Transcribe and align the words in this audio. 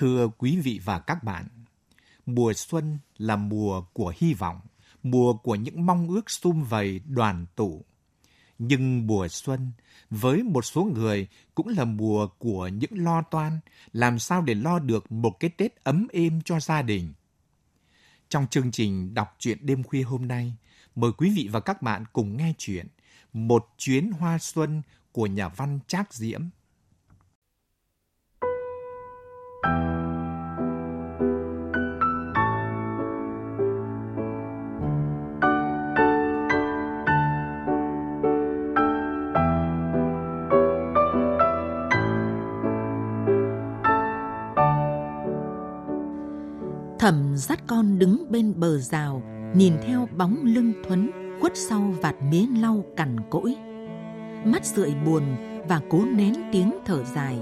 Thưa 0.00 0.28
quý 0.38 0.56
vị 0.56 0.80
và 0.84 0.98
các 0.98 1.24
bạn, 1.24 1.46
mùa 2.26 2.52
xuân 2.52 2.98
là 3.18 3.36
mùa 3.36 3.82
của 3.92 4.14
hy 4.16 4.34
vọng, 4.34 4.60
mùa 5.02 5.36
của 5.36 5.54
những 5.54 5.86
mong 5.86 6.08
ước 6.08 6.30
sum 6.30 6.64
vầy 6.64 7.00
đoàn 7.08 7.46
tụ. 7.56 7.84
Nhưng 8.58 9.06
mùa 9.06 9.28
xuân, 9.28 9.72
với 10.10 10.42
một 10.42 10.64
số 10.64 10.84
người 10.84 11.26
cũng 11.54 11.68
là 11.68 11.84
mùa 11.84 12.28
của 12.38 12.68
những 12.68 12.90
lo 12.94 13.22
toan, 13.22 13.60
làm 13.92 14.18
sao 14.18 14.42
để 14.42 14.54
lo 14.54 14.78
được 14.78 15.12
một 15.12 15.40
cái 15.40 15.50
Tết 15.50 15.84
ấm 15.84 16.06
êm 16.12 16.40
cho 16.44 16.60
gia 16.60 16.82
đình. 16.82 17.12
Trong 18.28 18.46
chương 18.46 18.70
trình 18.70 19.14
đọc 19.14 19.36
truyện 19.38 19.58
đêm 19.66 19.82
khuya 19.82 20.02
hôm 20.02 20.28
nay, 20.28 20.56
mời 20.94 21.12
quý 21.12 21.32
vị 21.36 21.48
và 21.52 21.60
các 21.60 21.82
bạn 21.82 22.04
cùng 22.12 22.36
nghe 22.36 22.52
chuyện 22.58 22.86
Một 23.32 23.68
chuyến 23.78 24.10
hoa 24.10 24.38
xuân 24.38 24.82
của 25.12 25.26
nhà 25.26 25.48
văn 25.48 25.78
Trác 25.86 26.14
Diễm. 26.14 26.40
Thẩm 47.00 47.36
dắt 47.36 47.60
con 47.66 47.98
đứng 47.98 48.24
bên 48.30 48.54
bờ 48.56 48.78
rào, 48.78 49.22
nhìn 49.54 49.74
theo 49.86 50.08
bóng 50.16 50.44
lưng 50.44 50.72
Thuấn 50.88 51.10
khuất 51.40 51.52
sau 51.56 51.94
vạt 52.02 52.14
mía 52.30 52.46
lau 52.60 52.84
cằn 52.96 53.16
cỗi. 53.30 53.56
Mắt 54.44 54.66
rượi 54.66 54.94
buồn 55.06 55.22
và 55.68 55.80
cố 55.90 56.04
nén 56.04 56.34
tiếng 56.52 56.78
thở 56.86 57.04
dài. 57.14 57.38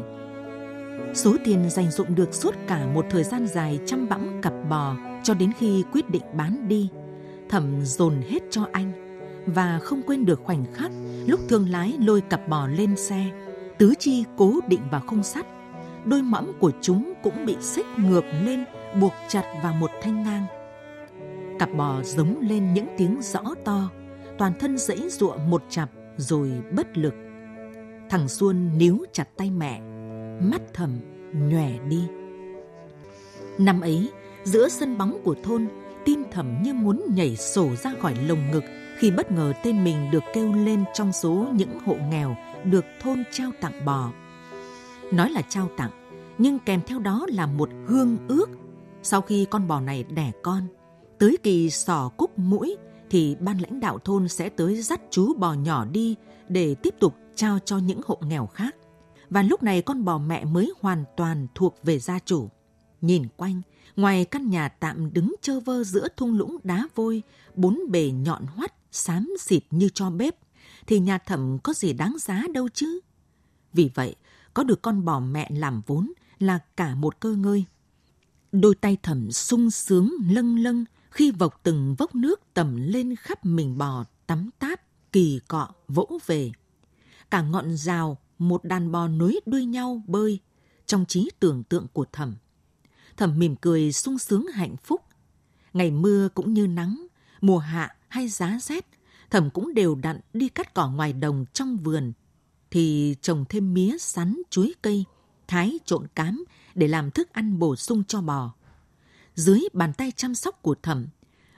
Số 1.14 1.36
tiền 1.44 1.70
dành 1.70 1.90
dụng 1.90 2.14
được 2.14 2.34
suốt 2.34 2.54
cả 2.66 2.86
một 2.86 3.04
thời 3.10 3.24
gian 3.24 3.46
dài 3.46 3.80
chăm 3.86 4.08
bẵm 4.08 4.40
cặp 4.42 4.52
bò 4.70 4.96
cho 5.22 5.34
đến 5.34 5.52
khi 5.58 5.84
quyết 5.92 6.10
định 6.10 6.24
bán 6.36 6.68
đi. 6.68 6.88
Thẩm 7.48 7.84
dồn 7.84 8.14
hết 8.28 8.42
cho 8.50 8.66
anh 8.72 8.92
và 9.46 9.78
không 9.78 10.02
quên 10.06 10.24
được 10.24 10.40
khoảnh 10.44 10.64
khắc 10.74 10.90
lúc 11.26 11.40
thương 11.48 11.68
lái 11.68 11.96
lôi 12.00 12.20
cặp 12.20 12.48
bò 12.48 12.66
lên 12.66 12.96
xe, 12.96 13.30
tứ 13.78 13.94
chi 13.98 14.24
cố 14.36 14.54
định 14.68 14.82
vào 14.90 15.02
khung 15.06 15.22
sắt. 15.22 15.46
Đôi 16.04 16.22
mõm 16.22 16.44
của 16.60 16.72
chúng 16.80 17.12
cũng 17.22 17.46
bị 17.46 17.56
xích 17.60 17.86
ngược 17.96 18.24
lên 18.44 18.64
buộc 19.00 19.12
chặt 19.28 19.44
vào 19.62 19.72
một 19.72 19.90
thanh 20.02 20.22
ngang. 20.22 20.46
Cặp 21.58 21.68
bò 21.76 22.02
giống 22.02 22.40
lên 22.40 22.74
những 22.74 22.86
tiếng 22.96 23.22
rõ 23.22 23.42
to, 23.64 23.90
toàn 24.38 24.52
thân 24.60 24.78
dãy 24.78 25.08
ruộng 25.08 25.50
một 25.50 25.62
chặp 25.68 25.90
rồi 26.16 26.52
bất 26.76 26.98
lực. 26.98 27.14
Thằng 28.10 28.28
Xuân 28.28 28.78
níu 28.78 28.98
chặt 29.12 29.28
tay 29.36 29.50
mẹ, 29.50 29.80
mắt 30.40 30.62
thầm 30.74 31.00
nhòe 31.32 31.70
đi. 31.88 32.02
Năm 33.58 33.80
ấy, 33.80 34.10
giữa 34.44 34.68
sân 34.68 34.98
bóng 34.98 35.20
của 35.24 35.34
thôn, 35.44 35.68
tim 36.04 36.24
thầm 36.30 36.62
như 36.62 36.74
muốn 36.74 37.02
nhảy 37.14 37.36
sổ 37.36 37.68
ra 37.76 37.92
khỏi 38.00 38.14
lồng 38.28 38.50
ngực 38.50 38.64
khi 38.98 39.10
bất 39.10 39.32
ngờ 39.32 39.52
tên 39.64 39.84
mình 39.84 40.10
được 40.10 40.22
kêu 40.34 40.52
lên 40.52 40.84
trong 40.94 41.12
số 41.12 41.46
những 41.52 41.78
hộ 41.86 41.96
nghèo 42.10 42.36
được 42.64 42.84
thôn 43.00 43.24
trao 43.32 43.50
tặng 43.60 43.84
bò. 43.84 44.12
Nói 45.12 45.30
là 45.30 45.42
trao 45.42 45.68
tặng, 45.76 45.90
nhưng 46.38 46.58
kèm 46.58 46.80
theo 46.86 46.98
đó 46.98 47.26
là 47.28 47.46
một 47.46 47.68
hương 47.86 48.16
ước 48.28 48.50
sau 49.02 49.20
khi 49.20 49.46
con 49.50 49.68
bò 49.68 49.80
này 49.80 50.04
đẻ 50.04 50.32
con, 50.42 50.66
tới 51.18 51.36
kỳ 51.42 51.70
sò 51.70 52.08
cúc 52.08 52.38
mũi 52.38 52.76
thì 53.10 53.36
ban 53.40 53.58
lãnh 53.58 53.80
đạo 53.80 53.98
thôn 53.98 54.28
sẽ 54.28 54.48
tới 54.48 54.82
dắt 54.82 55.00
chú 55.10 55.34
bò 55.34 55.52
nhỏ 55.52 55.84
đi 55.84 56.16
để 56.48 56.74
tiếp 56.74 56.94
tục 57.00 57.14
trao 57.34 57.58
cho 57.64 57.78
những 57.78 58.00
hộ 58.06 58.18
nghèo 58.22 58.46
khác. 58.46 58.76
Và 59.30 59.42
lúc 59.42 59.62
này 59.62 59.82
con 59.82 60.04
bò 60.04 60.18
mẹ 60.18 60.44
mới 60.44 60.72
hoàn 60.80 61.04
toàn 61.16 61.46
thuộc 61.54 61.76
về 61.82 61.98
gia 61.98 62.18
chủ. 62.18 62.48
Nhìn 63.00 63.26
quanh, 63.36 63.62
ngoài 63.96 64.24
căn 64.24 64.50
nhà 64.50 64.68
tạm 64.68 65.12
đứng 65.12 65.34
chơ 65.42 65.60
vơ 65.60 65.84
giữa 65.84 66.08
thung 66.16 66.34
lũng 66.34 66.56
đá 66.64 66.86
vôi, 66.94 67.22
bốn 67.54 67.80
bề 67.90 68.10
nhọn 68.10 68.46
hoắt, 68.46 68.74
xám 68.92 69.30
xịt 69.40 69.62
như 69.70 69.88
cho 69.94 70.10
bếp, 70.10 70.36
thì 70.86 70.98
nhà 70.98 71.18
thẩm 71.18 71.58
có 71.62 71.72
gì 71.72 71.92
đáng 71.92 72.16
giá 72.20 72.42
đâu 72.54 72.68
chứ. 72.68 73.00
Vì 73.72 73.90
vậy, 73.94 74.16
có 74.54 74.64
được 74.64 74.82
con 74.82 75.04
bò 75.04 75.20
mẹ 75.20 75.50
làm 75.54 75.82
vốn 75.86 76.12
là 76.38 76.58
cả 76.76 76.94
một 76.94 77.20
cơ 77.20 77.32
ngơi. 77.32 77.64
Đôi 78.52 78.74
tay 78.74 78.96
thẩm 79.02 79.32
sung 79.32 79.70
sướng 79.70 80.14
lâng 80.30 80.58
lâng 80.58 80.84
khi 81.10 81.30
vọc 81.30 81.60
từng 81.62 81.94
vốc 81.98 82.14
nước 82.14 82.40
tầm 82.54 82.76
lên 82.76 83.16
khắp 83.16 83.44
mình 83.44 83.78
bò 83.78 84.04
tắm 84.26 84.50
táp, 84.58 84.80
kỳ 85.12 85.40
cọ, 85.48 85.68
vỗ 85.88 86.18
về. 86.26 86.52
Cả 87.30 87.42
ngọn 87.42 87.76
rào, 87.76 88.18
một 88.38 88.64
đàn 88.64 88.92
bò 88.92 89.08
nối 89.08 89.40
đuôi 89.46 89.64
nhau 89.64 90.02
bơi 90.06 90.40
trong 90.86 91.04
trí 91.06 91.30
tưởng 91.40 91.62
tượng 91.64 91.86
của 91.92 92.04
thẩm. 92.12 92.36
Thẩm 93.16 93.38
mỉm 93.38 93.56
cười 93.56 93.92
sung 93.92 94.18
sướng 94.18 94.46
hạnh 94.46 94.76
phúc. 94.84 95.00
Ngày 95.72 95.90
mưa 95.90 96.28
cũng 96.34 96.54
như 96.54 96.66
nắng, 96.66 97.06
mùa 97.40 97.58
hạ 97.58 97.96
hay 98.08 98.28
giá 98.28 98.58
rét, 98.62 98.86
thẩm 99.30 99.50
cũng 99.50 99.74
đều 99.74 99.94
đặn 99.94 100.20
đi 100.32 100.48
cắt 100.48 100.74
cỏ 100.74 100.90
ngoài 100.90 101.12
đồng 101.12 101.44
trong 101.52 101.76
vườn. 101.76 102.12
Thì 102.70 103.14
trồng 103.22 103.44
thêm 103.48 103.74
mía, 103.74 103.96
sắn, 103.98 104.42
chuối 104.50 104.74
cây, 104.82 105.04
thái 105.48 105.78
trộn 105.84 106.06
cám 106.14 106.44
để 106.78 106.88
làm 106.88 107.10
thức 107.10 107.32
ăn 107.32 107.58
bổ 107.58 107.76
sung 107.76 108.04
cho 108.04 108.20
bò. 108.20 108.54
Dưới 109.34 109.60
bàn 109.72 109.92
tay 109.92 110.12
chăm 110.16 110.34
sóc 110.34 110.62
của 110.62 110.74
thẩm, 110.82 111.06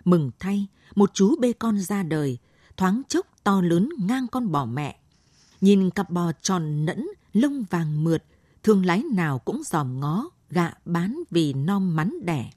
mừng 0.04 0.30
thay 0.38 0.66
một 0.94 1.10
chú 1.14 1.36
bê 1.40 1.52
con 1.52 1.78
ra 1.78 2.02
đời, 2.02 2.38
thoáng 2.76 3.02
chốc 3.08 3.26
to 3.44 3.60
lớn 3.60 3.88
ngang 3.98 4.26
con 4.28 4.52
bò 4.52 4.64
mẹ. 4.64 4.98
Nhìn 5.60 5.90
cặp 5.90 6.10
bò 6.10 6.32
tròn 6.42 6.84
nẫn, 6.84 7.08
lông 7.32 7.64
vàng 7.70 8.04
mượt, 8.04 8.24
thương 8.62 8.86
lái 8.86 9.02
nào 9.12 9.38
cũng 9.38 9.62
dòm 9.64 10.00
ngó, 10.00 10.30
gạ 10.50 10.72
bán 10.84 11.22
vì 11.30 11.52
non 11.52 11.96
mắn 11.96 12.14
đẻ. 12.22 12.50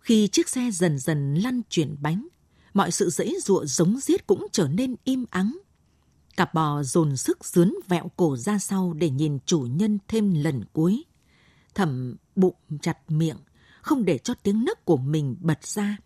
Khi 0.00 0.28
chiếc 0.28 0.48
xe 0.48 0.70
dần 0.70 0.98
dần 0.98 1.34
lăn 1.34 1.62
chuyển 1.68 1.96
bánh, 2.00 2.28
mọi 2.74 2.90
sự 2.90 3.10
dễ 3.10 3.34
dụa 3.42 3.64
giống 3.64 4.00
giết 4.00 4.26
cũng 4.26 4.46
trở 4.52 4.68
nên 4.68 4.96
im 5.04 5.24
ắng. 5.30 5.58
Cặp 6.36 6.54
bò 6.54 6.82
dồn 6.82 7.16
sức 7.16 7.44
dướn 7.44 7.74
vẹo 7.88 8.10
cổ 8.16 8.36
ra 8.36 8.58
sau 8.58 8.92
để 8.92 9.10
nhìn 9.10 9.38
chủ 9.46 9.60
nhân 9.60 9.98
thêm 10.08 10.34
lần 10.34 10.64
cuối. 10.72 11.04
Thẩm 11.76 12.16
bụng 12.36 12.54
chặt 12.80 12.98
miệng, 13.08 13.36
không 13.82 14.04
để 14.04 14.18
cho 14.18 14.34
tiếng 14.34 14.64
nấc 14.64 14.84
của 14.84 14.96
mình 14.96 15.36
bật 15.40 15.66
ra. 15.66 15.96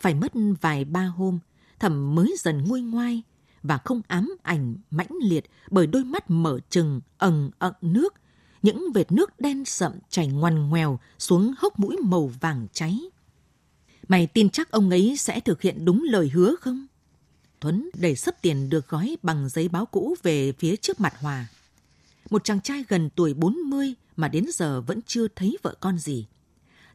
Phải 0.00 0.14
mất 0.14 0.32
vài 0.60 0.84
ba 0.84 1.04
hôm, 1.04 1.38
thẩm 1.78 2.14
mới 2.14 2.34
dần 2.38 2.64
nguôi 2.68 2.80
ngoai 2.80 3.22
và 3.62 3.78
không 3.78 4.02
ám 4.08 4.36
ảnh 4.42 4.74
mãnh 4.90 5.10
liệt 5.22 5.44
bởi 5.70 5.86
đôi 5.86 6.04
mắt 6.04 6.30
mở 6.30 6.58
trừng, 6.70 7.00
ẩn 7.18 7.50
ẩn 7.58 7.72
nước, 7.80 8.14
những 8.62 8.92
vệt 8.94 9.12
nước 9.12 9.40
đen 9.40 9.64
sậm 9.64 9.92
chảy 10.08 10.26
ngoằn 10.26 10.68
ngoèo 10.68 10.98
xuống 11.18 11.54
hốc 11.58 11.78
mũi 11.78 11.96
màu 12.02 12.26
vàng 12.40 12.66
cháy. 12.72 13.00
Mày 14.08 14.26
tin 14.26 14.50
chắc 14.50 14.70
ông 14.70 14.90
ấy 14.90 15.16
sẽ 15.16 15.40
thực 15.40 15.62
hiện 15.62 15.84
đúng 15.84 16.02
lời 16.02 16.30
hứa 16.34 16.54
không? 16.60 16.86
Thuấn 17.60 17.90
đẩy 17.94 18.16
sấp 18.16 18.42
tiền 18.42 18.70
được 18.70 18.88
gói 18.88 19.16
bằng 19.22 19.48
giấy 19.48 19.68
báo 19.68 19.86
cũ 19.86 20.14
về 20.22 20.52
phía 20.52 20.76
trước 20.76 21.00
mặt 21.00 21.14
Hòa. 21.20 21.46
Một 22.30 22.44
chàng 22.44 22.60
trai 22.60 22.84
gần 22.88 23.10
tuổi 23.10 23.34
40 23.34 23.94
mà 24.16 24.28
đến 24.28 24.46
giờ 24.52 24.80
vẫn 24.80 25.00
chưa 25.06 25.28
thấy 25.36 25.56
vợ 25.62 25.74
con 25.80 25.98
gì. 25.98 26.26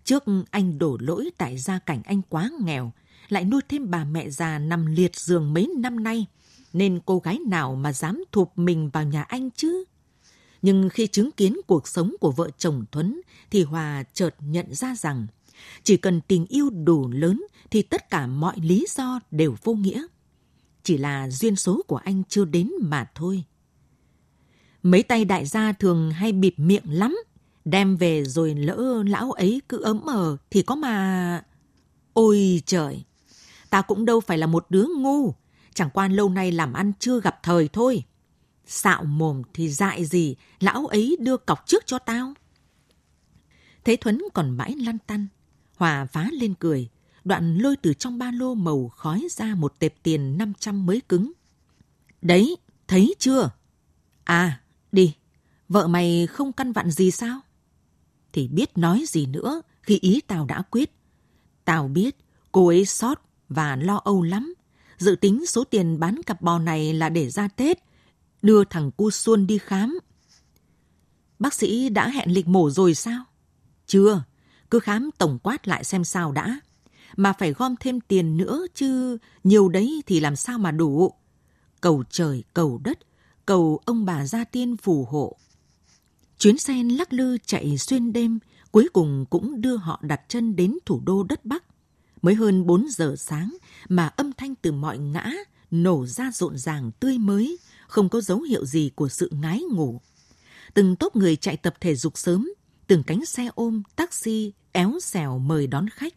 Trước 0.04 0.24
anh 0.52 0.78
đổ 0.78 0.98
lỗi 1.02 1.30
tại 1.38 1.58
gia 1.58 1.80
cảnh 1.80 2.02
anh 2.06 2.22
quá 2.30 2.50
nghèo, 2.62 2.92
lại 3.30 3.46
nuôi 3.46 3.62
thêm 3.70 3.92
bà 3.92 4.04
mẹ 4.04 4.30
già 4.30 4.60
nằm 4.60 4.86
liệt 4.86 5.16
giường 5.16 5.54
mấy 5.54 5.70
năm 5.78 6.04
nay, 6.04 6.26
nên 6.74 7.00
cô 7.06 7.20
gái 7.20 7.40
nào 7.48 7.76
mà 7.76 7.94
dám 7.94 8.24
thụp 8.32 8.52
mình 8.56 8.90
vào 8.90 9.04
nhà 9.04 9.24
anh 9.24 9.50
chứ? 9.52 9.84
Nhưng 10.62 10.90
khi 10.90 11.08
chứng 11.08 11.32
kiến 11.32 11.58
cuộc 11.68 11.88
sống 11.88 12.16
của 12.20 12.32
vợ 12.32 12.50
chồng 12.58 12.86
Thuấn 12.92 13.22
thì 13.52 13.64
Hòa 13.64 14.04
chợt 14.14 14.36
nhận 14.40 14.74
ra 14.74 14.96
rằng 14.96 15.28
chỉ 15.84 15.98
cần 15.98 16.22
tình 16.22 16.46
yêu 16.46 16.70
đủ 16.70 17.10
lớn 17.10 17.44
thì 17.72 17.82
tất 17.82 18.10
cả 18.10 18.28
mọi 18.28 18.56
lý 18.60 18.86
do 18.90 19.20
đều 19.32 19.56
vô 19.64 19.74
nghĩa. 19.74 20.06
Chỉ 20.84 20.98
là 20.98 21.30
duyên 21.30 21.56
số 21.56 21.82
của 21.88 21.98
anh 21.98 22.24
chưa 22.30 22.46
đến 22.46 22.72
mà 22.82 23.12
thôi. 23.16 23.44
Mấy 24.84 25.04
tay 25.04 25.26
đại 25.26 25.46
gia 25.46 25.72
thường 25.72 26.12
hay 26.12 26.32
bịp 26.32 26.54
miệng 26.58 26.84
lắm. 26.86 27.18
Đem 27.66 27.98
về 27.98 28.24
rồi 28.24 28.56
lỡ 28.56 29.04
lão 29.08 29.32
ấy 29.32 29.62
cứ 29.70 29.82
ấm 29.82 30.02
mờ 30.06 30.38
thì 30.50 30.62
có 30.62 30.76
mà... 30.76 31.44
Ôi 32.14 32.62
trời! 32.66 33.04
Ta 33.70 33.82
cũng 33.82 34.06
đâu 34.06 34.20
phải 34.20 34.38
là 34.38 34.48
một 34.48 34.66
đứa 34.70 34.86
ngu. 34.98 35.34
Chẳng 35.74 35.90
qua 35.90 36.08
lâu 36.08 36.30
nay 36.30 36.52
làm 36.52 36.74
ăn 36.74 36.92
chưa 37.00 37.22
gặp 37.22 37.40
thời 37.44 37.68
thôi. 37.68 38.04
Xạo 38.66 39.04
mồm 39.04 39.42
thì 39.54 39.70
dại 39.70 40.06
gì, 40.06 40.36
lão 40.60 40.88
ấy 40.88 41.18
đưa 41.20 41.38
cọc 41.38 41.64
trước 41.66 41.84
cho 41.86 42.00
tao. 42.00 42.34
Thế 43.84 43.96
Thuấn 44.02 44.22
còn 44.34 44.50
mãi 44.50 44.76
lăn 44.78 44.98
tăn. 45.08 45.28
Hòa 45.78 46.06
phá 46.06 46.30
lên 46.32 46.54
cười, 46.54 46.90
đoạn 47.24 47.58
lôi 47.58 47.76
từ 47.76 47.94
trong 47.94 48.18
ba 48.18 48.32
lô 48.32 48.54
màu 48.54 48.90
khói 48.90 49.28
ra 49.32 49.56
một 49.56 49.80
tệp 49.80 49.94
tiền 50.04 50.38
500 50.38 50.86
mới 50.86 51.02
cứng. 51.10 51.32
Đấy, 52.22 52.58
thấy 52.88 53.16
chưa? 53.20 53.50
À, 54.24 54.62
đi, 54.92 55.16
vợ 55.70 55.88
mày 55.88 56.28
không 56.28 56.54
căn 56.54 56.72
vặn 56.72 56.92
gì 56.92 57.12
sao? 57.12 57.42
Thì 58.34 58.48
biết 58.48 58.78
nói 58.78 59.04
gì 59.08 59.26
nữa 59.26 59.62
khi 59.82 60.00
ý 60.02 60.22
tao 60.28 60.46
đã 60.46 60.62
quyết. 60.62 60.92
Tao 61.66 61.88
biết 61.88 62.16
cô 62.52 62.68
ấy 62.68 62.86
sót 62.86 63.22
và 63.50 63.76
lo 63.76 64.02
âu 64.04 64.24
lắm. 64.24 64.54
Dự 64.98 65.16
tính 65.16 65.46
số 65.46 65.64
tiền 65.64 66.00
bán 66.00 66.24
cặp 66.24 66.42
bò 66.42 66.60
này 66.60 66.94
là 66.94 67.10
để 67.10 67.30
ra 67.30 67.48
Tết, 67.48 67.78
đưa 68.42 68.64
thằng 68.64 68.92
cu 68.92 69.12
Xuân 69.12 69.48
đi 69.48 69.58
khám. 69.58 70.00
Bác 71.40 71.54
sĩ 71.54 71.90
đã 71.90 72.10
hẹn 72.10 72.34
lịch 72.34 72.48
mổ 72.48 72.70
rồi 72.70 72.96
sao? 72.96 73.24
Chưa, 73.88 74.24
cứ 74.70 74.80
khám 74.80 75.10
tổng 75.18 75.40
quát 75.44 75.68
lại 75.68 75.84
xem 75.84 76.04
sao 76.04 76.32
đã. 76.32 76.60
Mà 77.18 77.34
phải 77.34 77.54
gom 77.54 77.76
thêm 77.80 78.02
tiền 78.02 78.38
nữa 78.38 78.66
chứ, 78.76 79.18
nhiều 79.44 79.70
đấy 79.70 80.04
thì 80.06 80.20
làm 80.20 80.36
sao 80.36 80.58
mà 80.58 80.72
đủ. 80.72 81.14
Cầu 81.82 82.04
trời, 82.10 82.44
cầu 82.54 82.82
đất, 82.84 83.00
cầu 83.52 83.80
ông 83.86 84.06
bà 84.06 84.26
gia 84.26 84.44
tiên 84.44 84.78
phù 84.78 85.06
hộ. 85.10 85.38
Chuyến 86.38 86.58
xe 86.58 86.84
lắc 86.84 87.14
lư 87.14 87.38
chạy 87.46 87.78
xuyên 87.78 88.14
đêm, 88.14 88.40
cuối 88.72 88.90
cùng 88.94 89.26
cũng 89.30 89.62
đưa 89.62 89.76
họ 89.76 90.00
đặt 90.02 90.22
chân 90.28 90.56
đến 90.56 90.78
thủ 90.86 91.02
đô 91.06 91.24
đất 91.24 91.46
Bắc. 91.46 91.64
Mới 92.22 92.36
hơn 92.36 92.66
4 92.66 92.88
giờ 92.90 93.16
sáng 93.18 93.58
mà 93.90 94.08
âm 94.08 94.32
thanh 94.34 94.56
từ 94.56 94.72
mọi 94.72 94.98
ngã 94.98 95.32
nổ 95.72 96.06
ra 96.06 96.32
rộn 96.34 96.58
ràng 96.58 96.92
tươi 97.00 97.18
mới, 97.18 97.58
không 97.88 98.10
có 98.10 98.22
dấu 98.22 98.42
hiệu 98.42 98.66
gì 98.66 98.92
của 98.96 99.10
sự 99.10 99.30
ngái 99.32 99.62
ngủ. 99.72 100.02
Từng 100.74 100.96
tốp 100.96 101.16
người 101.16 101.36
chạy 101.36 101.58
tập 101.58 101.74
thể 101.80 101.96
dục 101.96 102.18
sớm, 102.18 102.50
từng 102.88 103.04
cánh 103.04 103.26
xe 103.26 103.50
ôm, 103.56 103.84
taxi, 103.96 104.54
éo 104.72 105.00
xèo 105.00 105.40
mời 105.40 105.68
đón 105.68 105.90
khách. 105.90 106.14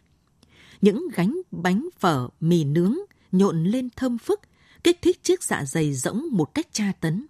Những 0.81 1.09
gánh 1.15 1.41
bánh 1.51 1.89
phở, 1.99 2.29
mì 2.41 2.65
nướng 2.65 2.97
nhộn 3.33 3.65
lên 3.65 3.89
thơm 3.97 4.19
phức, 4.19 4.41
kích 4.85 5.03
thích 5.03 5.23
chiếc 5.23 5.43
dạ 5.43 5.65
dày 5.65 5.95
rỗng 5.95 6.25
một 6.31 6.55
cách 6.55 6.67
tra 6.73 6.93
tấn. 7.01 7.27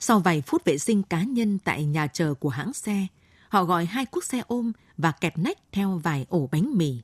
Sau 0.00 0.20
vài 0.20 0.42
phút 0.42 0.64
vệ 0.64 0.78
sinh 0.78 1.02
cá 1.02 1.22
nhân 1.22 1.58
tại 1.58 1.84
nhà 1.84 2.06
chờ 2.06 2.34
của 2.34 2.48
hãng 2.48 2.72
xe, 2.72 3.06
họ 3.48 3.64
gọi 3.64 3.84
hai 3.84 4.06
cuốc 4.06 4.24
xe 4.24 4.42
ôm 4.46 4.72
và 4.96 5.12
kẹp 5.12 5.38
nách 5.38 5.58
theo 5.72 5.98
vài 5.98 6.26
ổ 6.28 6.48
bánh 6.52 6.78
mì. 6.78 6.94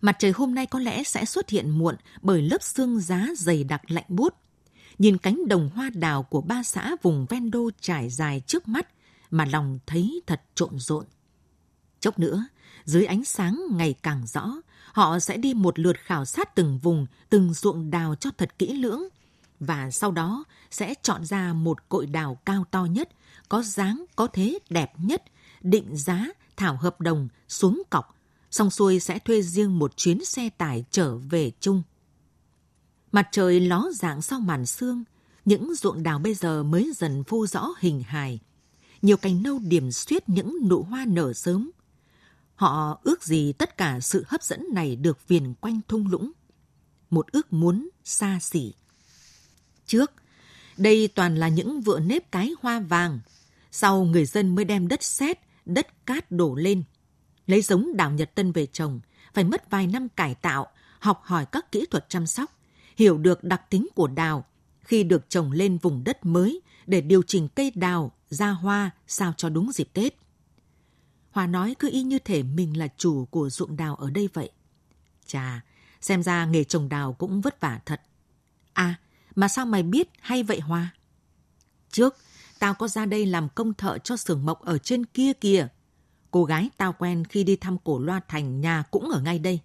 Mặt 0.00 0.16
trời 0.18 0.32
hôm 0.32 0.54
nay 0.54 0.66
có 0.66 0.78
lẽ 0.78 1.04
sẽ 1.04 1.24
xuất 1.24 1.50
hiện 1.50 1.70
muộn 1.70 1.96
bởi 2.22 2.42
lớp 2.42 2.62
sương 2.62 3.00
giá 3.00 3.28
dày 3.36 3.64
đặc 3.64 3.90
lạnh 3.90 4.04
buốt. 4.08 4.34
Nhìn 4.98 5.18
cánh 5.18 5.48
đồng 5.48 5.70
hoa 5.74 5.90
đào 5.94 6.22
của 6.22 6.40
ba 6.40 6.62
xã 6.62 6.96
vùng 7.02 7.26
ven 7.28 7.50
đô 7.50 7.70
trải 7.80 8.10
dài 8.10 8.42
trước 8.46 8.68
mắt 8.68 8.88
mà 9.30 9.44
lòng 9.44 9.78
thấy 9.86 10.20
thật 10.26 10.42
trộn 10.54 10.78
rộn. 10.78 11.04
Chốc 12.00 12.18
nữa, 12.18 12.46
dưới 12.84 13.06
ánh 13.06 13.24
sáng 13.24 13.62
ngày 13.70 13.94
càng 14.02 14.26
rõ, 14.26 14.52
họ 14.94 15.18
sẽ 15.18 15.36
đi 15.36 15.54
một 15.54 15.78
lượt 15.78 15.96
khảo 16.04 16.24
sát 16.24 16.54
từng 16.54 16.78
vùng, 16.78 17.06
từng 17.30 17.54
ruộng 17.54 17.90
đào 17.90 18.14
cho 18.14 18.30
thật 18.38 18.58
kỹ 18.58 18.72
lưỡng, 18.72 19.02
và 19.60 19.90
sau 19.90 20.10
đó 20.10 20.44
sẽ 20.70 20.94
chọn 21.02 21.24
ra 21.24 21.52
một 21.52 21.88
cội 21.88 22.06
đào 22.06 22.38
cao 22.44 22.64
to 22.70 22.84
nhất, 22.84 23.08
có 23.48 23.62
dáng, 23.62 24.04
có 24.16 24.26
thế 24.26 24.58
đẹp 24.70 24.92
nhất, 24.98 25.22
định 25.62 25.96
giá, 25.96 26.26
thảo 26.56 26.76
hợp 26.76 27.00
đồng, 27.00 27.28
xuống 27.48 27.82
cọc, 27.90 28.16
xong 28.50 28.70
xuôi 28.70 29.00
sẽ 29.00 29.18
thuê 29.18 29.42
riêng 29.42 29.78
một 29.78 29.96
chuyến 29.96 30.24
xe 30.24 30.48
tải 30.48 30.84
trở 30.90 31.16
về 31.16 31.50
chung. 31.60 31.82
Mặt 33.12 33.28
trời 33.32 33.60
ló 33.60 33.90
dạng 33.94 34.22
sau 34.22 34.40
màn 34.40 34.66
sương, 34.66 35.04
những 35.44 35.74
ruộng 35.74 36.02
đào 36.02 36.18
bây 36.18 36.34
giờ 36.34 36.62
mới 36.62 36.92
dần 36.96 37.24
phô 37.24 37.46
rõ 37.46 37.68
hình 37.78 38.02
hài. 38.02 38.40
Nhiều 39.02 39.16
cành 39.16 39.42
nâu 39.42 39.58
điểm 39.58 39.92
xuyết 39.92 40.28
những 40.28 40.56
nụ 40.68 40.82
hoa 40.82 41.04
nở 41.08 41.32
sớm. 41.32 41.70
Họ 42.64 43.00
ước 43.02 43.22
gì 43.22 43.52
tất 43.52 43.76
cả 43.76 44.00
sự 44.00 44.24
hấp 44.28 44.42
dẫn 44.42 44.66
này 44.72 44.96
được 44.96 45.28
viền 45.28 45.54
quanh 45.54 45.80
thung 45.88 46.06
lũng. 46.06 46.32
Một 47.10 47.32
ước 47.32 47.52
muốn 47.52 47.88
xa 48.04 48.38
xỉ. 48.40 48.74
Trước, 49.86 50.12
đây 50.76 51.08
toàn 51.08 51.36
là 51.36 51.48
những 51.48 51.80
vựa 51.80 52.00
nếp 52.00 52.32
cái 52.32 52.52
hoa 52.62 52.80
vàng. 52.80 53.20
Sau 53.70 54.04
người 54.04 54.24
dân 54.24 54.54
mới 54.54 54.64
đem 54.64 54.88
đất 54.88 55.02
sét, 55.02 55.38
đất 55.64 56.06
cát 56.06 56.30
đổ 56.30 56.54
lên. 56.54 56.82
Lấy 57.46 57.62
giống 57.62 57.96
đào 57.96 58.10
Nhật 58.10 58.34
Tân 58.34 58.52
về 58.52 58.66
trồng, 58.66 59.00
phải 59.34 59.44
mất 59.44 59.70
vài 59.70 59.86
năm 59.86 60.08
cải 60.08 60.34
tạo, 60.34 60.66
học 60.98 61.20
hỏi 61.24 61.46
các 61.52 61.72
kỹ 61.72 61.86
thuật 61.90 62.08
chăm 62.08 62.26
sóc, 62.26 62.58
hiểu 62.96 63.18
được 63.18 63.44
đặc 63.44 63.62
tính 63.70 63.88
của 63.94 64.06
đào 64.06 64.44
khi 64.80 65.04
được 65.04 65.30
trồng 65.30 65.52
lên 65.52 65.78
vùng 65.78 66.04
đất 66.04 66.26
mới 66.26 66.60
để 66.86 67.00
điều 67.00 67.22
chỉnh 67.22 67.48
cây 67.48 67.72
đào 67.74 68.12
ra 68.28 68.50
hoa 68.50 68.90
sao 69.06 69.34
cho 69.36 69.48
đúng 69.48 69.72
dịp 69.72 69.88
Tết. 69.92 70.23
Hòa 71.34 71.46
nói 71.46 71.76
cứ 71.78 71.90
y 71.90 72.02
như 72.02 72.18
thể 72.18 72.42
mình 72.42 72.78
là 72.78 72.88
chủ 72.96 73.24
của 73.24 73.50
ruộng 73.50 73.76
đào 73.76 73.94
ở 73.94 74.10
đây 74.10 74.28
vậy. 74.32 74.50
Chà, 75.26 75.60
xem 76.00 76.22
ra 76.22 76.46
nghề 76.46 76.64
trồng 76.64 76.88
đào 76.88 77.12
cũng 77.12 77.40
vất 77.40 77.60
vả 77.60 77.80
thật. 77.86 78.00
À, 78.72 78.94
mà 79.34 79.48
sao 79.48 79.66
mày 79.66 79.82
biết 79.82 80.08
hay 80.20 80.42
vậy 80.42 80.60
hòa? 80.60 80.94
Trước, 81.90 82.16
tao 82.58 82.74
có 82.74 82.88
ra 82.88 83.06
đây 83.06 83.26
làm 83.26 83.48
công 83.48 83.74
thợ 83.74 83.98
cho 83.98 84.16
xưởng 84.16 84.46
mộc 84.46 84.64
ở 84.64 84.78
trên 84.78 85.04
kia 85.04 85.32
kìa. 85.32 85.68
Cô 86.30 86.44
gái 86.44 86.70
tao 86.76 86.92
quen 86.92 87.24
khi 87.24 87.44
đi 87.44 87.56
thăm 87.56 87.78
cổ 87.84 87.98
loa 87.98 88.20
thành 88.28 88.60
nhà 88.60 88.82
cũng 88.90 89.10
ở 89.10 89.20
ngay 89.20 89.38
đây. 89.38 89.60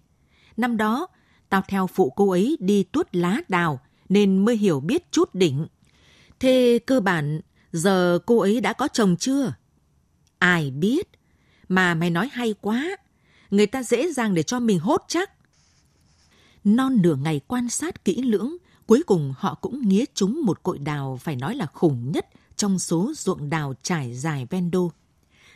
Năm 0.56 0.76
đó, 0.76 1.06
tao 1.48 1.62
theo 1.68 1.86
phụ 1.86 2.10
cô 2.10 2.30
ấy 2.30 2.56
đi 2.60 2.82
tuốt 2.82 3.08
lá 3.12 3.40
đào 3.48 3.80
nên 4.08 4.44
mới 4.44 4.56
hiểu 4.56 4.80
biết 4.80 5.12
chút 5.12 5.34
đỉnh. 5.34 5.66
Thế 6.40 6.78
cơ 6.86 7.00
bản, 7.00 7.40
giờ 7.72 8.18
cô 8.26 8.38
ấy 8.38 8.60
đã 8.60 8.72
có 8.72 8.88
chồng 8.88 9.16
chưa? 9.16 9.54
Ai 10.38 10.70
biết, 10.70 11.19
mà 11.70 11.94
mày 11.94 12.10
nói 12.10 12.28
hay 12.32 12.54
quá. 12.60 12.96
Người 13.50 13.66
ta 13.66 13.82
dễ 13.82 14.12
dàng 14.12 14.34
để 14.34 14.42
cho 14.42 14.60
mình 14.60 14.78
hốt 14.78 15.04
chắc. 15.08 15.30
Non 16.64 17.02
nửa 17.02 17.16
ngày 17.16 17.40
quan 17.46 17.68
sát 17.68 18.04
kỹ 18.04 18.22
lưỡng, 18.22 18.56
cuối 18.86 19.02
cùng 19.06 19.34
họ 19.38 19.54
cũng 19.54 19.88
nghía 19.88 20.04
trúng 20.14 20.40
một 20.44 20.62
cội 20.62 20.78
đào 20.78 21.18
phải 21.22 21.36
nói 21.36 21.54
là 21.54 21.66
khủng 21.66 22.12
nhất 22.12 22.26
trong 22.56 22.78
số 22.78 23.12
ruộng 23.16 23.50
đào 23.50 23.74
trải 23.82 24.14
dài 24.14 24.46
ven 24.50 24.70
đô. 24.70 24.92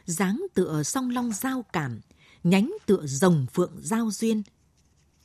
dáng 0.05 0.43
tựa 0.55 0.83
song 0.83 1.11
long 1.11 1.33
giao 1.33 1.65
cảm, 1.73 2.01
nhánh 2.45 2.73
tựa 2.87 3.07
rồng 3.07 3.47
phượng 3.53 3.73
giao 3.81 4.11
duyên. 4.11 4.43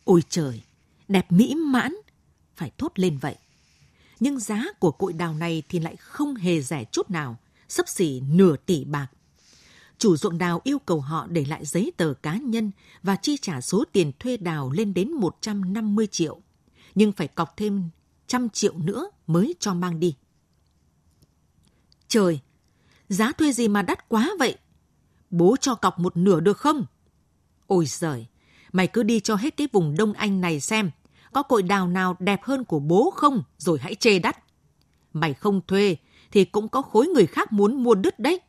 Ôi 0.03 0.23
trời, 0.29 0.61
đẹp 1.07 1.31
mỹ 1.31 1.55
mãn, 1.55 1.95
phải 2.55 2.71
thốt 2.77 2.91
lên 2.95 3.17
vậy. 3.17 3.35
Nhưng 4.19 4.39
giá 4.39 4.65
của 4.79 4.91
cội 4.91 5.13
đào 5.13 5.33
này 5.33 5.63
thì 5.69 5.79
lại 5.79 5.95
không 5.95 6.35
hề 6.35 6.61
rẻ 6.61 6.83
chút 6.91 7.09
nào, 7.09 7.37
sấp 7.69 7.89
xỉ 7.89 8.21
nửa 8.29 8.55
tỷ 8.55 8.83
bạc 8.83 9.07
chủ 9.99 10.17
ruộng 10.17 10.37
đào 10.37 10.61
yêu 10.63 10.79
cầu 10.79 11.01
họ 11.01 11.27
để 11.27 11.45
lại 11.45 11.65
giấy 11.65 11.91
tờ 11.97 12.13
cá 12.21 12.37
nhân 12.37 12.71
và 13.03 13.15
chi 13.15 13.37
trả 13.41 13.61
số 13.61 13.83
tiền 13.91 14.11
thuê 14.19 14.37
đào 14.37 14.71
lên 14.71 14.93
đến 14.93 15.11
150 15.11 16.07
triệu, 16.07 16.41
nhưng 16.95 17.11
phải 17.11 17.27
cọc 17.27 17.57
thêm 17.57 17.89
trăm 18.27 18.49
triệu 18.49 18.73
nữa 18.77 19.09
mới 19.27 19.55
cho 19.59 19.73
mang 19.73 19.99
đi. 19.99 20.15
Trời, 22.07 22.39
giá 23.09 23.31
thuê 23.31 23.51
gì 23.51 23.67
mà 23.67 23.81
đắt 23.81 24.09
quá 24.09 24.29
vậy? 24.39 24.57
Bố 25.29 25.55
cho 25.61 25.75
cọc 25.75 25.99
một 25.99 26.17
nửa 26.17 26.39
được 26.39 26.57
không? 26.57 26.85
Ôi 27.67 27.85
giời, 27.85 28.27
mày 28.71 28.87
cứ 28.87 29.03
đi 29.03 29.19
cho 29.19 29.35
hết 29.35 29.57
cái 29.57 29.67
vùng 29.71 29.95
Đông 29.97 30.13
Anh 30.13 30.41
này 30.41 30.59
xem, 30.59 30.91
có 31.33 31.43
cội 31.43 31.63
đào 31.63 31.87
nào 31.87 32.15
đẹp 32.19 32.43
hơn 32.43 32.65
của 32.65 32.79
bố 32.79 33.11
không, 33.15 33.43
rồi 33.57 33.79
hãy 33.81 33.95
chê 33.95 34.19
đắt. 34.19 34.37
Mày 35.13 35.33
không 35.33 35.61
thuê 35.67 35.97
thì 36.31 36.45
cũng 36.45 36.69
có 36.69 36.81
khối 36.81 37.07
người 37.07 37.25
khác 37.25 37.51
muốn 37.51 37.83
mua 37.83 37.95
đứt 37.95 38.19
đấy 38.19 38.41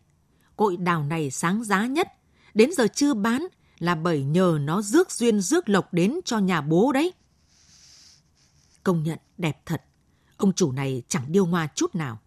cội 0.60 0.76
đào 0.76 1.04
này 1.04 1.30
sáng 1.30 1.64
giá 1.64 1.86
nhất, 1.86 2.08
đến 2.54 2.70
giờ 2.76 2.86
chưa 2.94 3.14
bán 3.14 3.46
là 3.78 3.94
bởi 3.94 4.22
nhờ 4.22 4.58
nó 4.60 4.82
rước 4.82 5.10
duyên 5.10 5.40
rước 5.40 5.68
lộc 5.68 5.94
đến 5.94 6.20
cho 6.24 6.38
nhà 6.38 6.60
bố 6.60 6.92
đấy. 6.92 7.12
Công 8.82 9.02
nhận 9.02 9.18
đẹp 9.38 9.62
thật, 9.66 9.82
ông 10.36 10.52
chủ 10.52 10.72
này 10.72 11.02
chẳng 11.08 11.24
điêu 11.28 11.46
ngoa 11.46 11.68
chút 11.74 11.94
nào. 11.94 12.18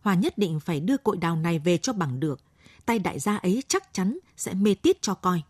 Hòa 0.00 0.14
nhất 0.14 0.38
định 0.38 0.60
phải 0.60 0.80
đưa 0.80 0.96
cội 0.96 1.16
đào 1.16 1.36
này 1.36 1.58
về 1.58 1.78
cho 1.78 1.92
bằng 1.92 2.20
được, 2.20 2.40
tay 2.86 2.98
đại 2.98 3.18
gia 3.18 3.36
ấy 3.36 3.62
chắc 3.68 3.94
chắn 3.94 4.18
sẽ 4.36 4.54
mê 4.54 4.74
tít 4.74 5.02
cho 5.02 5.14
coi. 5.14 5.42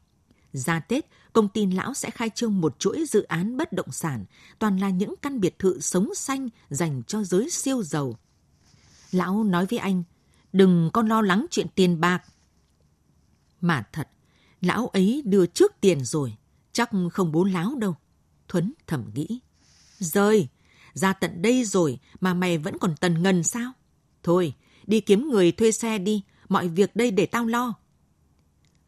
Ra 0.52 0.81
Tết, 0.81 1.07
công 1.33 1.49
ty 1.49 1.67
lão 1.67 1.95
sẽ 1.95 2.11
khai 2.11 2.31
trương 2.31 2.61
một 2.61 2.79
chuỗi 2.79 3.05
dự 3.09 3.23
án 3.23 3.57
bất 3.57 3.73
động 3.73 3.93
sản, 3.93 4.25
toàn 4.59 4.79
là 4.79 4.91
những 4.91 5.14
căn 5.23 5.41
biệt 5.41 5.59
thự 5.59 5.81
sống 5.81 6.14
xanh 6.14 6.49
dành 6.71 7.02
cho 7.07 7.25
giới 7.25 7.50
siêu 7.50 7.83
giàu. 7.83 8.19
Lão 9.11 9.45
nói 9.45 9.67
với 9.67 9.79
anh, 9.79 10.02
đừng 10.52 10.90
con 10.92 11.06
lo 11.06 11.23
lắng 11.23 11.47
chuyện 11.50 11.66
tiền 11.75 12.00
bạc. 12.00 12.25
Mà 13.61 13.87
thật, 13.92 14.09
lão 14.61 14.87
ấy 14.87 15.23
đưa 15.25 15.47
trước 15.47 15.73
tiền 15.80 16.04
rồi, 16.04 16.37
Chắc 16.73 16.90
không 17.12 17.32
bố 17.32 17.44
láo 17.44 17.75
đâu. 17.75 17.97
Thuấn 18.49 18.73
thầm 18.87 19.04
nghĩ. 19.14 19.40
Rời, 19.99 20.49
ra 20.92 21.12
tận 21.12 21.42
đây 21.42 21.64
rồi 21.64 21.99
mà 22.21 22.35
mày 22.35 22.59
vẫn 22.59 22.78
còn 22.78 22.97
tần 22.97 23.23
ngần 23.23 23.42
sao? 23.42 23.73
Thôi, 24.23 24.54
đi 24.87 25.00
kiếm 25.00 25.28
người 25.28 25.52
thuê 25.52 25.73
xe 25.73 25.99
đi, 25.99 26.23
mọi 26.49 26.68
việc 26.68 26.97
đây 26.97 27.11
để 27.11 27.26
tao 27.26 27.47
lo. 27.47 27.75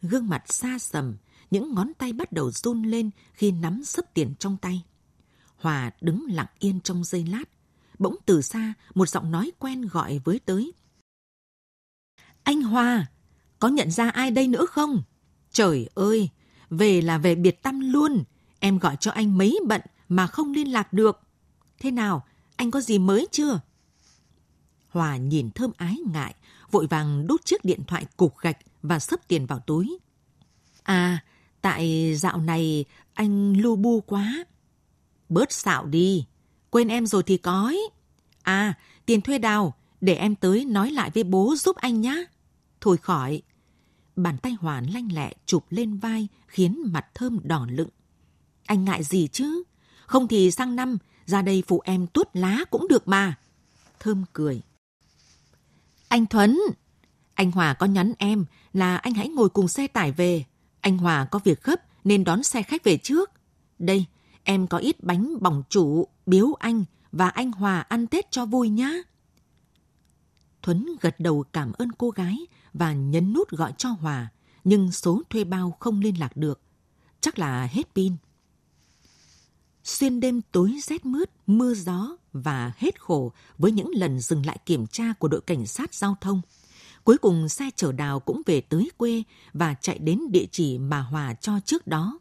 Gương 0.03 0.29
mặt 0.29 0.53
xa 0.53 0.79
sầm, 0.79 1.17
những 1.51 1.75
ngón 1.75 1.93
tay 1.99 2.13
bắt 2.13 2.33
đầu 2.33 2.51
run 2.51 2.83
lên 2.83 3.11
khi 3.33 3.51
nắm 3.51 3.85
sấp 3.85 4.15
tiền 4.15 4.35
trong 4.39 4.57
tay. 4.57 4.83
Hòa 5.57 5.91
đứng 6.01 6.25
lặng 6.29 6.47
yên 6.59 6.81
trong 6.81 7.05
giây 7.05 7.27
lát. 7.27 7.45
Bỗng 7.99 8.17
từ 8.27 8.43
xa, 8.43 8.75
một 8.95 9.09
giọng 9.09 9.31
nói 9.31 9.53
quen 9.59 9.83
gọi 9.83 10.21
với 10.25 10.41
tới. 10.45 10.73
Anh 12.45 12.63
Hòa, 12.63 13.07
có 13.59 13.69
nhận 13.69 13.91
ra 13.91 14.11
ai 14.11 14.31
đây 14.31 14.49
nữa 14.49 14.67
không? 14.67 15.03
Trời 15.53 15.89
ơi, 15.95 16.29
về 16.71 17.01
là 17.01 17.19
về 17.19 17.35
biệt 17.35 17.63
tâm 17.63 17.93
luôn. 17.93 18.25
Em 18.61 18.79
gọi 18.79 18.97
cho 19.01 19.11
anh 19.11 19.39
mấy 19.39 19.61
bận 19.67 19.81
mà 20.09 20.27
không 20.27 20.53
liên 20.53 20.73
lạc 20.73 20.93
được. 20.93 21.21
Thế 21.81 21.91
nào, 21.91 22.25
anh 22.57 22.71
có 22.71 22.81
gì 22.81 22.99
mới 22.99 23.29
chưa? 23.33 23.61
Hòa 24.89 25.17
nhìn 25.17 25.51
thơm 25.51 25.71
ái 25.77 25.99
ngại, 26.13 26.35
vội 26.71 26.87
vàng 26.87 27.27
đút 27.27 27.45
chiếc 27.45 27.65
điện 27.65 27.81
thoại 27.87 28.07
cục 28.17 28.39
gạch 28.39 28.59
và 28.83 28.99
sấp 28.99 29.29
tiền 29.29 29.47
vào 29.47 29.59
túi. 29.59 29.99
À, 30.83 31.25
tại 31.61 32.15
dạo 32.17 32.39
này 32.39 32.85
anh 33.15 33.61
lu 33.61 33.77
bu 33.77 34.01
quá. 34.01 34.45
Bớt 35.29 35.53
xạo 35.53 35.87
đi, 35.87 36.27
quên 36.71 36.89
em 36.89 37.07
rồi 37.07 37.23
thì 37.23 37.37
có 37.37 37.65
ấy. 37.65 37.91
À, 38.43 38.75
tiền 39.07 39.21
thuê 39.21 39.39
đào, 39.39 39.75
để 40.01 40.15
em 40.15 40.35
tới 40.35 40.65
nói 40.65 40.91
lại 40.91 41.11
với 41.15 41.25
bố 41.25 41.55
giúp 41.57 41.77
anh 41.77 42.01
nhá. 42.01 42.17
Thôi 42.85 42.97
khỏi. 42.97 43.43
Bàn 44.17 44.39
tay 44.39 44.57
Hòa 44.61 44.83
lanh 44.93 45.13
lẹ 45.13 45.33
chụp 45.47 45.65
lên 45.71 45.97
vai 45.97 46.29
khiến 46.47 46.83
mặt 46.93 47.07
thơm 47.15 47.41
đỏ 47.45 47.67
lựng. 47.71 47.89
Anh 48.67 48.85
ngại 48.85 49.05
gì 49.05 49.29
chứ? 49.33 49.63
Không 50.07 50.29
thì 50.29 50.51
sang 50.51 50.77
năm 50.77 50.99
ra 51.27 51.43
đây 51.43 51.63
phụ 51.67 51.81
em 51.85 52.07
tuốt 52.07 52.29
lá 52.33 52.65
cũng 52.71 52.89
được 52.89 53.09
mà. 53.09 53.39
Thơm 54.01 54.25
cười. 54.33 54.63
Anh 56.09 56.27
Thuấn, 56.27 56.61
anh 57.35 57.51
Hòa 57.51 57.75
có 57.75 57.87
nhắn 57.87 58.13
em 58.19 58.45
là 58.73 58.97
anh 58.97 59.15
hãy 59.15 59.29
ngồi 59.29 59.49
cùng 59.49 59.69
xe 59.69 59.87
tải 59.87 60.13
về. 60.13 60.45
Anh 60.81 60.99
Hòa 60.99 61.25
có 61.31 61.39
việc 61.45 61.63
gấp 61.63 61.81
nên 62.05 62.25
đón 62.25 62.43
xe 62.43 62.63
khách 62.63 62.85
về 62.85 62.97
trước. 62.97 63.31
Đây, 63.79 64.05
em 64.43 64.67
có 64.67 64.79
ít 64.79 65.05
bánh 65.05 65.43
bỏng 65.43 65.63
chủ, 65.69 66.09
biếu 66.27 66.53
anh 66.59 66.85
và 67.13 67.29
anh 67.29 67.53
Hòa 67.53 67.81
ăn 67.81 68.07
Tết 68.07 68.31
cho 68.31 68.47
vui 68.47 68.69
nhá. 68.69 68.93
Thuấn 70.65 70.87
gật 71.01 71.21
đầu 71.21 71.45
cảm 71.53 71.73
ơn 71.73 71.93
cô 71.93 72.11
gái 72.11 72.39
và 72.73 72.93
nhấn 72.93 73.33
nút 73.33 73.51
gọi 73.51 73.73
cho 73.79 73.89
Hòa, 73.89 74.29
nhưng 74.65 74.93
số 74.93 75.23
thuê 75.31 75.45
bao 75.45 75.77
không 75.81 76.01
liên 76.01 76.21
lạc 76.21 76.37
được. 76.37 76.61
Chắc 77.21 77.39
là 77.39 77.69
hết 77.73 77.95
pin. 77.95 78.17
Xuyên 79.85 80.21
đêm 80.21 80.41
tối 80.53 80.77
rét 80.83 81.07
mướt, 81.07 81.31
mưa 81.47 81.75
gió 81.75 82.17
và 82.33 82.73
hết 82.77 83.01
khổ 83.01 83.33
với 83.59 83.73
những 83.73 83.91
lần 83.95 84.21
dừng 84.21 84.47
lại 84.47 84.59
kiểm 84.67 84.87
tra 84.87 85.13
của 85.19 85.29
đội 85.29 85.41
cảnh 85.41 85.67
sát 85.67 85.95
giao 85.95 86.17
thông. 86.21 86.41
Cuối 87.05 87.19
cùng 87.19 87.49
xe 87.49 87.71
chở 87.77 87.93
đào 87.93 88.21
cũng 88.21 88.43
về 88.47 88.61
tới 88.61 88.91
quê 88.97 89.23
và 89.53 89.75
chạy 89.75 89.99
đến 89.99 90.21
địa 90.31 90.47
chỉ 90.51 90.79
mà 90.79 91.01
Hòa 91.01 91.35
cho 91.35 91.61
trước 91.65 91.87
đó. 91.87 92.19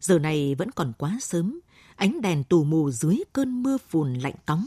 Giờ 0.00 0.18
này 0.18 0.54
vẫn 0.54 0.70
còn 0.70 0.92
quá 0.98 1.18
sớm, 1.20 1.60
ánh 1.96 2.20
đèn 2.20 2.44
tù 2.44 2.64
mù 2.64 2.90
dưới 2.90 3.18
cơn 3.32 3.62
mưa 3.62 3.78
phùn 3.88 4.14
lạnh 4.14 4.36
cóng. 4.46 4.66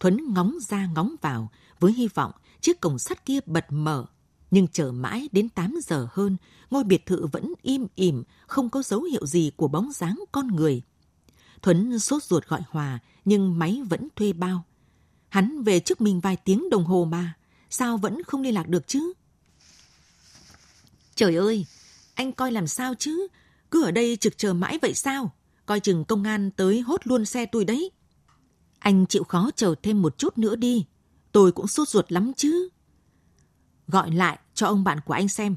Thuấn 0.00 0.34
ngóng 0.34 0.58
ra 0.68 0.86
ngóng 0.86 1.14
vào 1.20 1.50
với 1.80 1.92
hy 1.92 2.08
vọng 2.08 2.32
chiếc 2.60 2.80
cổng 2.80 2.98
sắt 2.98 3.24
kia 3.24 3.38
bật 3.46 3.66
mở. 3.68 4.06
Nhưng 4.50 4.68
chờ 4.68 4.92
mãi 4.92 5.28
đến 5.32 5.48
8 5.48 5.74
giờ 5.86 6.08
hơn, 6.10 6.36
ngôi 6.70 6.84
biệt 6.84 7.06
thự 7.06 7.26
vẫn 7.26 7.52
im 7.62 7.86
ỉm, 7.94 8.22
không 8.46 8.70
có 8.70 8.82
dấu 8.82 9.02
hiệu 9.02 9.26
gì 9.26 9.50
của 9.56 9.68
bóng 9.68 9.92
dáng 9.92 10.24
con 10.32 10.46
người. 10.46 10.82
Thuấn 11.62 11.98
sốt 11.98 12.22
ruột 12.22 12.46
gọi 12.46 12.60
Hòa, 12.70 12.98
nhưng 13.24 13.58
máy 13.58 13.82
vẫn 13.90 14.08
thuê 14.16 14.32
bao. 14.32 14.64
Hắn 15.28 15.62
về 15.62 15.80
trước 15.80 16.00
mình 16.00 16.20
vài 16.20 16.36
tiếng 16.36 16.70
đồng 16.70 16.84
hồ 16.84 17.04
mà, 17.04 17.34
sao 17.70 17.96
vẫn 17.96 18.22
không 18.22 18.42
liên 18.42 18.54
lạc 18.54 18.68
được 18.68 18.88
chứ? 18.88 19.12
Trời 21.14 21.36
ơi, 21.36 21.66
anh 22.14 22.32
coi 22.32 22.52
làm 22.52 22.66
sao 22.66 22.94
chứ? 22.94 23.26
Cứ 23.70 23.84
ở 23.84 23.90
đây 23.90 24.16
trực 24.16 24.38
chờ 24.38 24.52
mãi 24.52 24.78
vậy 24.82 24.94
sao? 24.94 25.32
Coi 25.66 25.80
chừng 25.80 26.04
công 26.04 26.24
an 26.24 26.50
tới 26.50 26.80
hốt 26.80 27.00
luôn 27.04 27.24
xe 27.24 27.46
tôi 27.46 27.64
đấy. 27.64 27.90
Anh 28.78 29.06
chịu 29.06 29.24
khó 29.24 29.50
chờ 29.56 29.74
thêm 29.82 30.02
một 30.02 30.18
chút 30.18 30.38
nữa 30.38 30.56
đi. 30.56 30.86
Tôi 31.36 31.52
cũng 31.52 31.66
sốt 31.66 31.88
ruột 31.88 32.12
lắm 32.12 32.32
chứ. 32.36 32.68
Gọi 33.88 34.10
lại 34.10 34.38
cho 34.54 34.66
ông 34.66 34.84
bạn 34.84 35.00
của 35.06 35.14
anh 35.14 35.28
xem. 35.28 35.56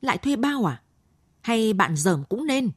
Lại 0.00 0.18
thuê 0.18 0.36
bao 0.36 0.64
à? 0.64 0.82
Hay 1.40 1.72
bạn 1.72 1.96
dởm 1.96 2.24
cũng 2.24 2.46
nên? 2.46 2.70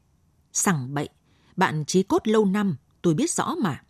Sẳng 0.54 0.94
bậy, 0.94 1.10
bạn 1.56 1.86
trí 1.86 2.04
cốt 2.04 2.28
lâu 2.28 2.46
năm, 2.46 2.76
tôi 3.02 3.14
biết 3.14 3.32
rõ 3.32 3.56
mà. 3.56 3.84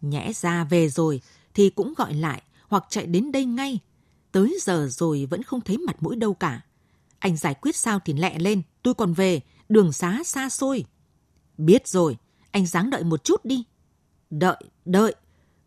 Nhẽ 0.00 0.32
ra 0.32 0.64
về 0.64 0.88
rồi 0.88 1.20
thì 1.54 1.70
cũng 1.70 1.94
gọi 1.96 2.14
lại 2.14 2.42
hoặc 2.68 2.84
chạy 2.88 3.06
đến 3.06 3.32
đây 3.32 3.44
ngay. 3.44 3.78
Tới 4.32 4.58
giờ 4.60 4.88
rồi 4.90 5.26
vẫn 5.30 5.42
không 5.42 5.60
thấy 5.60 5.78
mặt 5.78 6.02
mũi 6.02 6.16
đâu 6.16 6.34
cả. 6.34 6.64
Anh 7.18 7.36
giải 7.36 7.54
quyết 7.54 7.76
sao 7.76 8.00
thì 8.04 8.12
lẹ 8.12 8.38
lên, 8.38 8.62
tôi 8.82 8.94
còn 8.94 9.12
về, 9.12 9.40
đường 9.68 9.92
xá 9.92 10.22
xa 10.24 10.48
xôi. 10.48 10.84
Biết 11.58 11.88
rồi, 11.88 12.16
anh 12.50 12.66
dáng 12.66 12.90
đợi 12.90 13.04
một 13.04 13.24
chút 13.24 13.44
đi. 13.44 13.64
Đợi, 14.30 14.62
đợi, 14.84 15.14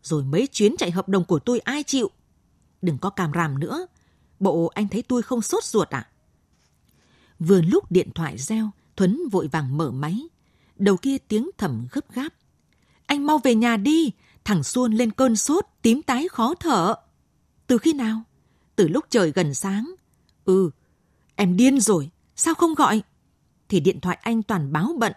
rồi 0.04 0.24
mấy 0.24 0.46
chuyến 0.46 0.74
chạy 0.78 0.90
hợp 0.90 1.08
đồng 1.08 1.24
của 1.24 1.38
tôi 1.38 1.58
ai 1.58 1.82
chịu? 1.82 2.10
Đừng 2.82 2.98
có 2.98 3.10
càm 3.10 3.32
ràm 3.34 3.58
nữa. 3.58 3.86
Bộ 4.40 4.66
anh 4.74 4.88
thấy 4.88 5.02
tôi 5.02 5.22
không 5.22 5.42
sốt 5.42 5.64
ruột 5.64 5.88
à? 5.88 6.08
Vừa 7.38 7.60
lúc 7.60 7.92
điện 7.92 8.10
thoại 8.14 8.38
reo, 8.38 8.70
Thuấn 8.96 9.20
vội 9.32 9.48
vàng 9.48 9.76
mở 9.76 9.90
máy. 9.90 10.28
Đầu 10.76 10.96
kia 10.96 11.18
tiếng 11.18 11.50
thầm 11.58 11.86
gấp 11.92 12.12
gáp. 12.12 12.34
Anh 13.06 13.26
mau 13.26 13.38
về 13.38 13.54
nhà 13.54 13.76
đi, 13.76 14.12
thằng 14.44 14.62
Xuân 14.62 14.92
lên 14.92 15.10
cơn 15.10 15.36
sốt, 15.36 15.66
tím 15.82 16.02
tái 16.02 16.28
khó 16.28 16.54
thở. 16.54 16.94
Từ 17.66 17.78
khi 17.78 17.92
nào? 17.92 18.22
Từ 18.76 18.88
lúc 18.88 19.04
trời 19.10 19.32
gần 19.32 19.54
sáng. 19.54 19.94
Ừ, 20.44 20.70
em 21.36 21.56
điên 21.56 21.80
rồi, 21.80 22.10
sao 22.36 22.54
không 22.54 22.74
gọi? 22.74 23.02
Thì 23.68 23.80
điện 23.80 24.00
thoại 24.00 24.18
anh 24.22 24.42
toàn 24.42 24.72
báo 24.72 24.94
bận. 24.98 25.12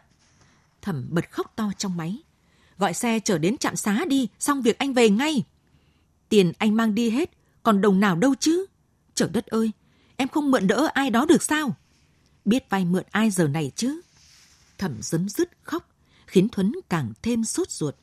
Thẩm 0.81 1.07
bật 1.09 1.31
khóc 1.31 1.53
to 1.55 1.71
trong 1.77 1.97
máy. 1.97 2.23
Gọi 2.77 2.93
xe 2.93 3.19
chở 3.19 3.37
đến 3.37 3.57
trạm 3.57 3.75
xá 3.75 4.05
đi, 4.07 4.27
xong 4.39 4.61
việc 4.61 4.77
anh 4.77 4.93
về 4.93 5.09
ngay. 5.09 5.43
Tiền 6.29 6.51
anh 6.57 6.75
mang 6.75 6.95
đi 6.95 7.09
hết, 7.09 7.31
còn 7.63 7.81
đồng 7.81 7.99
nào 7.99 8.15
đâu 8.15 8.35
chứ? 8.39 8.65
Trời 9.15 9.29
đất 9.29 9.47
ơi, 9.47 9.71
em 10.15 10.27
không 10.27 10.51
mượn 10.51 10.67
đỡ 10.67 10.87
ai 10.93 11.09
đó 11.09 11.25
được 11.25 11.43
sao? 11.43 11.75
Biết 12.45 12.69
vay 12.69 12.85
mượn 12.85 13.03
ai 13.11 13.29
giờ 13.29 13.47
này 13.47 13.71
chứ? 13.75 14.01
Thẩm 14.77 15.01
dấm 15.01 15.29
dứt 15.29 15.49
khóc, 15.63 15.89
khiến 16.27 16.49
Thuấn 16.49 16.75
càng 16.89 17.13
thêm 17.21 17.43
sốt 17.43 17.71
ruột. 17.71 17.95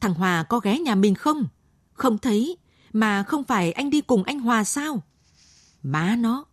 Thằng 0.00 0.14
Hòa 0.14 0.42
có 0.48 0.58
ghé 0.58 0.78
nhà 0.78 0.94
mình 0.94 1.14
không? 1.14 1.46
Không 1.92 2.18
thấy, 2.18 2.56
mà 2.92 3.22
không 3.22 3.44
phải 3.44 3.72
anh 3.72 3.90
đi 3.90 4.00
cùng 4.00 4.24
anh 4.24 4.40
Hòa 4.40 4.64
sao? 4.64 5.02
Má 5.82 6.16
nó! 6.16 6.44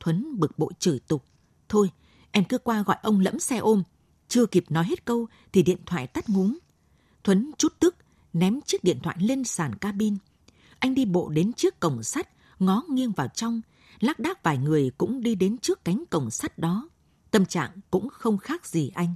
Thuấn 0.00 0.38
bực 0.38 0.58
bội 0.58 0.72
chửi 0.78 0.98
tục. 0.98 1.24
Thôi, 1.68 1.90
em 2.30 2.44
cứ 2.44 2.58
qua 2.58 2.82
gọi 2.82 2.96
ông 3.02 3.20
lẫm 3.20 3.38
xe 3.38 3.56
ôm. 3.56 3.82
Chưa 4.28 4.46
kịp 4.46 4.64
nói 4.68 4.84
hết 4.84 5.04
câu 5.04 5.26
thì 5.52 5.62
điện 5.62 5.78
thoại 5.86 6.06
tắt 6.06 6.28
ngúm. 6.28 6.58
Thuấn 7.24 7.50
chút 7.58 7.72
tức, 7.80 7.96
ném 8.32 8.60
chiếc 8.60 8.84
điện 8.84 8.98
thoại 9.02 9.16
lên 9.20 9.44
sàn 9.44 9.74
cabin. 9.74 10.16
Anh 10.78 10.94
đi 10.94 11.04
bộ 11.04 11.28
đến 11.28 11.52
trước 11.52 11.80
cổng 11.80 12.02
sắt, 12.02 12.28
ngó 12.58 12.82
nghiêng 12.88 13.12
vào 13.12 13.28
trong. 13.28 13.60
Lác 14.00 14.18
đác 14.18 14.42
vài 14.42 14.58
người 14.58 14.90
cũng 14.98 15.22
đi 15.22 15.34
đến 15.34 15.58
trước 15.58 15.84
cánh 15.84 16.04
cổng 16.10 16.30
sắt 16.30 16.58
đó. 16.58 16.88
Tâm 17.30 17.46
trạng 17.46 17.70
cũng 17.90 18.08
không 18.08 18.38
khác 18.38 18.66
gì 18.66 18.90
anh. 18.94 19.14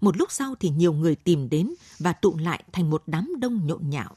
Một 0.00 0.16
lúc 0.16 0.32
sau 0.32 0.54
thì 0.60 0.68
nhiều 0.68 0.92
người 0.92 1.14
tìm 1.14 1.48
đến 1.48 1.74
và 1.98 2.12
tụ 2.12 2.36
lại 2.36 2.64
thành 2.72 2.90
một 2.90 3.02
đám 3.06 3.32
đông 3.40 3.66
nhộn 3.66 3.90
nhạo. 3.90 4.16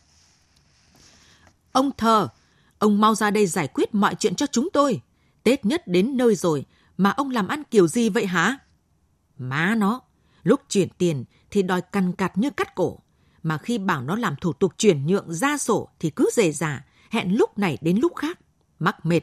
Ông 1.71 1.91
thờ, 1.97 2.27
ông 2.79 3.01
mau 3.01 3.15
ra 3.15 3.31
đây 3.31 3.47
giải 3.47 3.67
quyết 3.67 3.95
mọi 3.95 4.15
chuyện 4.15 4.35
cho 4.35 4.45
chúng 4.45 4.69
tôi. 4.73 5.01
Tết 5.43 5.65
nhất 5.65 5.87
đến 5.87 6.17
nơi 6.17 6.35
rồi, 6.35 6.65
mà 6.97 7.09
ông 7.09 7.29
làm 7.29 7.47
ăn 7.47 7.63
kiểu 7.71 7.87
gì 7.87 8.09
vậy 8.09 8.25
hả? 8.25 8.57
Má 9.37 9.75
nó, 9.77 10.01
lúc 10.43 10.61
chuyển 10.69 10.89
tiền 10.97 11.23
thì 11.51 11.61
đòi 11.61 11.81
cằn 11.81 12.13
cặt 12.13 12.37
như 12.37 12.49
cắt 12.49 12.75
cổ. 12.75 12.99
Mà 13.43 13.57
khi 13.57 13.77
bảo 13.77 14.01
nó 14.01 14.15
làm 14.15 14.35
thủ 14.41 14.53
tục 14.53 14.73
chuyển 14.77 15.05
nhượng 15.05 15.33
ra 15.33 15.57
sổ 15.57 15.89
thì 15.99 16.09
cứ 16.09 16.29
dề 16.33 16.51
dà, 16.51 16.85
hẹn 17.09 17.37
lúc 17.37 17.57
này 17.57 17.77
đến 17.81 17.97
lúc 17.97 18.15
khác. 18.15 18.39
Mắc 18.79 19.05
mệt. 19.05 19.21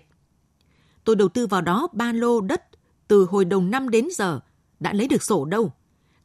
Tôi 1.05 1.17
đầu 1.17 1.29
tư 1.29 1.47
vào 1.47 1.63
đó 1.63 1.89
ba 1.93 2.13
lô 2.13 2.41
đất 2.41 2.63
từ 3.09 3.25
hồi 3.31 3.45
đầu 3.45 3.61
năm 3.61 3.89
đến 3.89 4.09
giờ, 4.13 4.41
đã 4.81 4.93
lấy 4.93 5.09
được 5.09 5.23
sổ 5.23 5.45
đâu. 5.45 5.73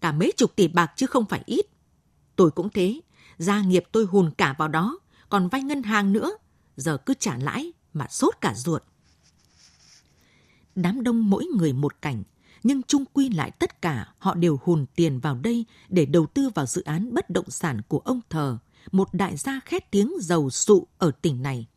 Cả 0.02 0.12
mấy 0.12 0.32
chục 0.38 0.56
tỷ 0.56 0.68
bạc 0.68 0.92
chứ 0.96 1.06
không 1.06 1.26
phải 1.26 1.44
ít. 1.46 1.66
Tôi 2.36 2.52
cũng 2.52 2.70
thế, 2.70 3.02
gia 3.38 3.62
nghiệp 3.62 3.84
tôi 3.92 4.06
hùn 4.06 4.32
cả 4.38 4.56
vào 4.58 4.68
đó, 4.68 5.00
còn 5.30 5.48
vay 5.48 5.64
ngân 5.64 5.84
hàng 5.84 6.14
nữa. 6.14 6.38
Giờ 6.78 6.98
cứ 6.98 7.14
trả 7.20 7.38
lãi 7.38 7.74
mà 7.94 8.08
sốt 8.10 8.34
cả 8.42 8.54
ruột. 8.56 8.84
Đám 10.76 11.04
đông 11.04 11.30
mỗi 11.30 11.46
người 11.46 11.74
một 11.74 12.02
cảnh, 12.02 12.24
nhưng 12.66 12.82
chung 12.84 13.04
quy 13.14 13.30
lại 13.30 13.52
tất 13.52 13.82
cả 13.82 14.14
họ 14.18 14.36
đều 14.36 14.60
hùn 14.64 14.86
tiền 14.96 15.20
vào 15.20 15.36
đây 15.36 15.66
để 15.90 16.06
đầu 16.06 16.26
tư 16.26 16.50
vào 16.56 16.66
dự 16.66 16.84
án 16.84 17.14
bất 17.14 17.30
động 17.30 17.50
sản 17.50 17.82
của 17.88 18.00
ông 18.00 18.22
Thờ, 18.30 18.58
một 18.92 19.14
đại 19.14 19.38
gia 19.38 19.60
khét 19.66 19.92
tiếng 19.92 20.14
giàu 20.22 20.50
sụ 20.50 20.88
ở 20.98 21.12
tỉnh 21.22 21.42
này. 21.42 21.68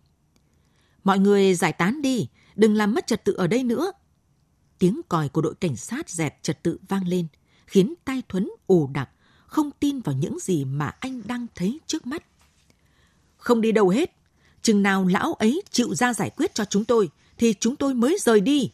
Mọi 1.04 1.18
người 1.18 1.54
giải 1.54 1.72
tán 1.72 2.02
đi, 2.02 2.28
đừng 2.56 2.74
làm 2.74 2.94
mất 2.94 3.06
trật 3.06 3.24
tự 3.24 3.32
ở 3.32 3.46
đây 3.46 3.64
nữa. 3.64 3.92
Tiếng 4.78 5.00
còi 5.08 5.28
của 5.28 5.40
đội 5.40 5.54
cảnh 5.54 5.76
sát 5.76 6.10
dẹp 6.10 6.42
trật 6.42 6.62
tự 6.62 6.78
vang 6.88 7.08
lên, 7.08 7.26
khiến 7.66 7.94
tai 8.04 8.22
Thuấn 8.28 8.50
ù 8.66 8.90
đặc, 8.94 9.10
không 9.46 9.70
tin 9.80 10.00
vào 10.00 10.14
những 10.14 10.38
gì 10.40 10.64
mà 10.64 10.86
anh 11.00 11.22
đang 11.26 11.46
thấy 11.54 11.80
trước 11.86 12.06
mắt. 12.06 12.24
Không 13.36 13.60
đi 13.60 13.72
đâu 13.72 13.88
hết, 13.88 14.16
chừng 14.62 14.82
nào 14.82 15.06
lão 15.06 15.34
ấy 15.34 15.62
chịu 15.70 15.94
ra 15.94 16.14
giải 16.14 16.30
quyết 16.36 16.54
cho 16.54 16.64
chúng 16.64 16.84
tôi, 16.84 17.08
thì 17.38 17.54
chúng 17.60 17.76
tôi 17.76 17.94
mới 17.94 18.16
rời 18.20 18.40
đi. 18.40 18.70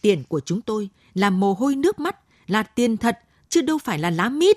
Tiền 0.00 0.24
của 0.28 0.40
chúng 0.40 0.60
tôi 0.60 0.90
là 1.16 1.30
mồ 1.30 1.54
hôi 1.54 1.76
nước 1.76 1.98
mắt, 1.98 2.16
là 2.46 2.62
tiền 2.62 2.96
thật, 2.96 3.18
chứ 3.48 3.60
đâu 3.62 3.78
phải 3.78 3.98
là 3.98 4.10
lá 4.10 4.28
mít. 4.28 4.56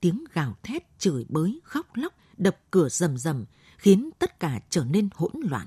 Tiếng 0.00 0.24
gào 0.32 0.56
thét, 0.62 0.98
chửi 0.98 1.26
bới, 1.28 1.60
khóc 1.64 1.86
lóc, 1.94 2.14
đập 2.36 2.56
cửa 2.70 2.88
rầm 2.88 3.18
rầm, 3.18 3.44
khiến 3.78 4.10
tất 4.18 4.40
cả 4.40 4.60
trở 4.70 4.84
nên 4.84 5.08
hỗn 5.14 5.32
loạn. 5.34 5.66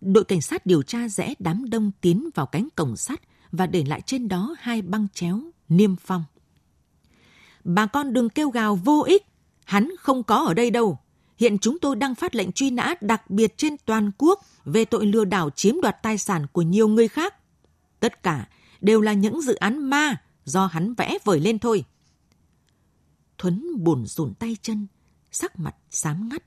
Đội 0.00 0.24
cảnh 0.24 0.40
sát 0.40 0.66
điều 0.66 0.82
tra 0.82 1.08
rẽ 1.08 1.34
đám 1.38 1.70
đông 1.70 1.90
tiến 2.00 2.30
vào 2.34 2.46
cánh 2.46 2.68
cổng 2.76 2.96
sắt 2.96 3.20
và 3.52 3.66
để 3.66 3.84
lại 3.84 4.00
trên 4.00 4.28
đó 4.28 4.54
hai 4.58 4.82
băng 4.82 5.06
chéo, 5.14 5.40
niêm 5.68 5.96
phong. 5.96 6.24
Bà 7.64 7.86
con 7.86 8.12
đừng 8.12 8.28
kêu 8.28 8.50
gào 8.50 8.76
vô 8.76 9.04
ích, 9.06 9.26
hắn 9.64 9.90
không 9.98 10.22
có 10.22 10.36
ở 10.36 10.54
đây 10.54 10.70
đâu. 10.70 10.98
Hiện 11.38 11.58
chúng 11.58 11.78
tôi 11.78 11.96
đang 11.96 12.14
phát 12.14 12.34
lệnh 12.34 12.52
truy 12.52 12.70
nã 12.70 12.94
đặc 13.00 13.30
biệt 13.30 13.58
trên 13.58 13.76
toàn 13.84 14.10
quốc 14.18 14.42
về 14.64 14.84
tội 14.84 15.06
lừa 15.06 15.24
đảo 15.24 15.50
chiếm 15.50 15.80
đoạt 15.80 16.02
tài 16.02 16.18
sản 16.18 16.46
của 16.52 16.62
nhiều 16.62 16.88
người 16.88 17.08
khác. 17.08 17.34
Tất 18.00 18.22
cả 18.22 18.46
đều 18.80 19.00
là 19.00 19.12
những 19.12 19.42
dự 19.42 19.54
án 19.54 19.90
ma 19.90 20.16
do 20.44 20.66
hắn 20.66 20.94
vẽ 20.94 21.18
vời 21.24 21.40
lên 21.40 21.58
thôi. 21.58 21.84
Thuấn 23.38 23.84
buồn 23.84 24.06
rùn 24.06 24.34
tay 24.34 24.56
chân, 24.62 24.86
sắc 25.30 25.58
mặt 25.58 25.76
xám 25.90 26.28
ngắt. 26.28 26.42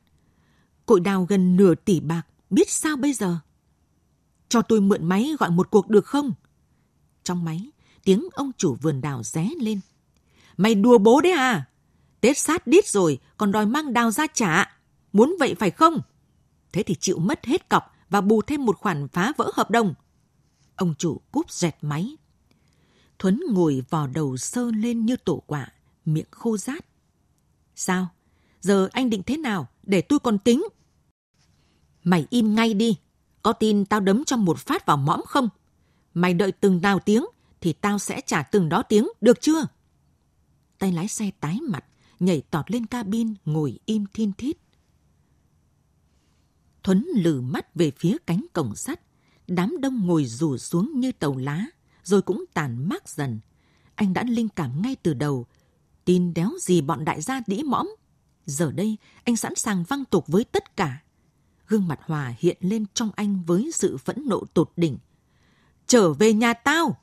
Cội 0.85 0.99
đào 0.99 1.25
gần 1.29 1.55
nửa 1.55 1.75
tỷ 1.75 1.99
bạc, 1.99 2.21
biết 2.49 2.69
sao 2.69 2.97
bây 2.97 3.13
giờ? 3.13 3.37
Cho 4.49 4.61
tôi 4.61 4.81
mượn 4.81 5.05
máy 5.05 5.31
gọi 5.39 5.49
một 5.49 5.71
cuộc 5.71 5.89
được 5.89 6.05
không? 6.05 6.33
Trong 7.23 7.43
máy, 7.43 7.71
tiếng 8.03 8.27
ông 8.33 8.51
chủ 8.57 8.75
vườn 8.81 9.01
đào 9.01 9.23
ré 9.23 9.49
lên. 9.59 9.79
Mày 10.57 10.75
đùa 10.75 10.97
bố 10.97 11.21
đấy 11.21 11.31
à? 11.31 11.69
Tết 12.21 12.37
sát 12.37 12.67
đít 12.67 12.87
rồi, 12.87 13.19
còn 13.37 13.51
đòi 13.51 13.65
mang 13.65 13.93
đào 13.93 14.11
ra 14.11 14.27
trả. 14.33 14.77
Muốn 15.13 15.35
vậy 15.39 15.55
phải 15.59 15.71
không? 15.71 16.01
Thế 16.71 16.83
thì 16.83 16.95
chịu 16.99 17.19
mất 17.19 17.45
hết 17.45 17.69
cọc 17.69 17.83
và 18.09 18.21
bù 18.21 18.41
thêm 18.41 18.65
một 18.65 18.77
khoản 18.77 19.07
phá 19.07 19.33
vỡ 19.37 19.51
hợp 19.53 19.71
đồng. 19.71 19.93
Ông 20.75 20.95
chủ 20.97 21.21
cúp 21.31 21.51
dẹt 21.51 21.75
máy. 21.81 22.17
Thuấn 23.21 23.41
ngồi 23.49 23.83
vò 23.89 24.07
đầu 24.07 24.37
sơ 24.37 24.71
lên 24.71 25.05
như 25.05 25.15
tổ 25.15 25.43
quả, 25.47 25.67
miệng 26.05 26.25
khô 26.31 26.57
rát. 26.57 26.85
Sao? 27.75 28.07
Giờ 28.61 28.89
anh 28.91 29.09
định 29.09 29.23
thế 29.25 29.37
nào 29.37 29.67
để 29.83 30.01
tôi 30.01 30.19
còn 30.19 30.37
tính? 30.39 30.63
Mày 32.03 32.27
im 32.29 32.55
ngay 32.55 32.73
đi. 32.73 32.97
Có 33.41 33.53
tin 33.53 33.85
tao 33.85 33.99
đấm 33.99 34.25
cho 34.25 34.37
một 34.37 34.59
phát 34.59 34.85
vào 34.85 34.97
mõm 34.97 35.21
không? 35.27 35.49
Mày 36.13 36.33
đợi 36.33 36.51
từng 36.51 36.81
nào 36.81 36.99
tiếng 36.99 37.25
thì 37.61 37.73
tao 37.73 37.99
sẽ 37.99 38.21
trả 38.25 38.43
từng 38.43 38.69
đó 38.69 38.83
tiếng, 38.83 39.07
được 39.21 39.41
chưa? 39.41 39.67
Tay 40.77 40.91
lái 40.91 41.07
xe 41.07 41.31
tái 41.39 41.59
mặt, 41.61 41.85
nhảy 42.19 42.41
tọt 42.41 42.71
lên 42.71 42.85
cabin, 42.85 43.33
ngồi 43.45 43.79
im 43.85 44.05
thiên 44.13 44.31
thít. 44.37 44.57
Thuấn 46.83 47.07
lử 47.15 47.41
mắt 47.41 47.75
về 47.75 47.91
phía 47.91 48.17
cánh 48.25 48.45
cổng 48.53 48.75
sắt. 48.75 49.01
Đám 49.47 49.81
đông 49.81 50.07
ngồi 50.07 50.25
rủ 50.25 50.57
xuống 50.57 50.99
như 50.99 51.11
tàu 51.11 51.37
lá, 51.37 51.65
rồi 52.03 52.21
cũng 52.21 52.45
tàn 52.53 52.89
mát 52.89 53.09
dần. 53.09 53.39
Anh 53.95 54.13
đã 54.13 54.23
linh 54.23 54.49
cảm 54.49 54.81
ngay 54.81 54.95
từ 55.03 55.13
đầu. 55.13 55.45
Tin 56.05 56.33
đéo 56.33 56.49
gì 56.59 56.81
bọn 56.81 57.05
đại 57.05 57.21
gia 57.21 57.41
đĩ 57.47 57.63
mõm. 57.63 57.87
Giờ 58.45 58.71
đây, 58.71 58.97
anh 59.23 59.35
sẵn 59.35 59.55
sàng 59.55 59.83
văng 59.83 60.05
tục 60.05 60.27
với 60.27 60.43
tất 60.43 60.75
cả. 60.77 61.03
Gương 61.67 61.87
mặt 61.87 61.99
Hòa 62.03 62.35
hiện 62.39 62.57
lên 62.59 62.85
trong 62.93 63.11
anh 63.15 63.43
với 63.43 63.71
sự 63.73 63.97
phẫn 63.97 64.23
nộ 64.27 64.43
tột 64.53 64.71
đỉnh. 64.75 64.97
Trở 65.87 66.13
về 66.13 66.33
nhà 66.33 66.53
tao! 66.53 66.97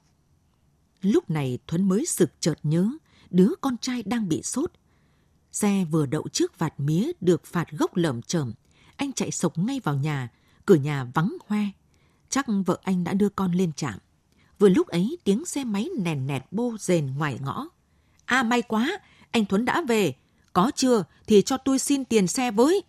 Lúc 1.01 1.31
này 1.31 1.59
Thuấn 1.67 1.89
mới 1.89 2.07
sực 2.07 2.31
chợt 2.41 2.59
nhớ 2.63 2.91
đứa 3.31 3.51
con 3.61 3.77
trai 3.79 4.03
đang 4.03 4.29
bị 4.29 4.43
sốt. 4.43 4.73
Xe 5.53 5.85
vừa 5.85 6.07
đậu 6.07 6.29
trước 6.33 6.59
vạt 6.59 6.75
mía 6.81 7.13
được 7.21 7.45
phạt 7.45 7.71
gốc 7.71 7.97
lởm 7.97 8.23
chởm. 8.23 8.53
Anh 8.97 9.13
chạy 9.13 9.31
sộc 9.31 9.59
ngay 9.59 9.81
vào 9.81 9.95
nhà, 9.95 10.29
cửa 10.67 10.75
nhà 10.75 11.05
vắng 11.05 11.37
hoe. 11.47 11.63
Chắc 12.29 12.47
vợ 12.67 12.79
anh 12.83 13.05
đã 13.05 13.15
đưa 13.15 13.29
con 13.29 13.53
lên 13.53 13.73
trạm. 13.73 13.99
Vừa 14.59 14.69
lúc 14.69 14.87
ấy 14.87 15.19
tiếng 15.25 15.45
xe 15.45 15.65
máy 15.65 15.89
nèn 15.99 16.27
nẹt 16.27 16.43
bô 16.51 16.77
rền 16.79 17.15
ngoài 17.15 17.39
ngõ. 17.43 17.69
À 18.25 18.43
may 18.43 18.63
quá, 18.63 18.99
anh 19.31 19.47
Thuấn 19.47 19.65
đã 19.65 19.83
về. 19.89 20.15
Có 20.53 20.71
chưa 20.77 21.05
thì 21.27 21.43
cho 21.43 21.57
tôi 21.57 21.79
xin 21.79 22.05
tiền 22.05 22.27
xe 22.27 22.51
với. 22.51 22.83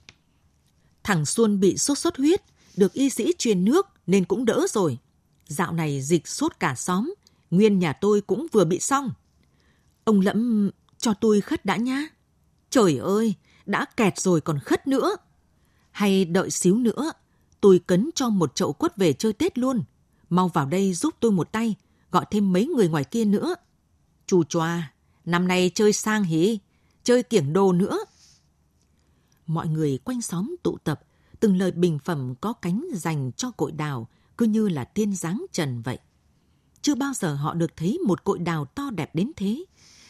Thằng 1.03 1.25
Xuân 1.25 1.59
bị 1.59 1.77
sốt 1.77 1.97
xuất 1.97 2.17
huyết, 2.17 2.41
được 2.77 2.93
y 2.93 3.09
sĩ 3.09 3.33
truyền 3.37 3.65
nước 3.65 3.87
nên 4.07 4.25
cũng 4.25 4.45
đỡ 4.45 4.65
rồi. 4.69 4.97
Dạo 5.45 5.73
này 5.73 6.01
dịch 6.01 6.27
sốt 6.27 6.59
cả 6.59 6.75
xóm, 6.75 7.13
nguyên 7.51 7.79
nhà 7.79 7.93
tôi 7.93 8.21
cũng 8.21 8.47
vừa 8.51 8.65
bị 8.65 8.79
xong. 8.79 9.11
Ông 10.03 10.21
Lẫm 10.21 10.71
cho 10.97 11.13
tôi 11.13 11.41
khất 11.41 11.65
đã 11.65 11.75
nhá. 11.75 12.03
Trời 12.69 12.97
ơi, 12.97 13.33
đã 13.65 13.85
kẹt 13.85 14.19
rồi 14.19 14.41
còn 14.41 14.59
khất 14.59 14.87
nữa. 14.87 15.15
Hay 15.91 16.25
đợi 16.25 16.51
xíu 16.51 16.75
nữa, 16.75 17.11
tôi 17.61 17.79
cấn 17.87 18.09
cho 18.15 18.29
một 18.29 18.55
chậu 18.55 18.73
quất 18.73 18.97
về 18.97 19.13
chơi 19.13 19.33
Tết 19.33 19.57
luôn. 19.57 19.83
Mau 20.29 20.47
vào 20.47 20.65
đây 20.65 20.93
giúp 20.93 21.15
tôi 21.19 21.31
một 21.31 21.51
tay, 21.51 21.75
gọi 22.11 22.25
thêm 22.31 22.53
mấy 22.53 22.65
người 22.65 22.87
ngoài 22.87 23.03
kia 23.03 23.25
nữa. 23.25 23.55
Chù 24.27 24.43
choa, 24.43 24.93
năm 25.25 25.47
nay 25.47 25.71
chơi 25.75 25.93
sang 25.93 26.23
hỉ, 26.23 26.59
chơi 27.03 27.23
kiểng 27.23 27.53
đồ 27.53 27.73
nữa. 27.73 27.97
Mọi 29.47 29.67
người 29.67 29.97
quanh 29.97 30.21
xóm 30.21 30.55
tụ 30.63 30.77
tập, 30.83 31.01
từng 31.39 31.57
lời 31.57 31.71
bình 31.71 31.99
phẩm 31.99 32.35
có 32.41 32.53
cánh 32.53 32.87
dành 32.93 33.31
cho 33.31 33.51
cội 33.51 33.71
đào, 33.71 34.07
cứ 34.37 34.45
như 34.45 34.69
là 34.69 34.83
tiên 34.83 35.15
dáng 35.15 35.45
trần 35.51 35.81
vậy. 35.81 35.99
Chưa 36.81 36.95
bao 36.95 37.13
giờ 37.13 37.35
họ 37.35 37.53
được 37.53 37.77
thấy 37.77 37.99
một 38.05 38.23
cội 38.23 38.39
đào 38.39 38.65
to 38.65 38.89
đẹp 38.89 39.15
đến 39.15 39.31
thế, 39.35 39.65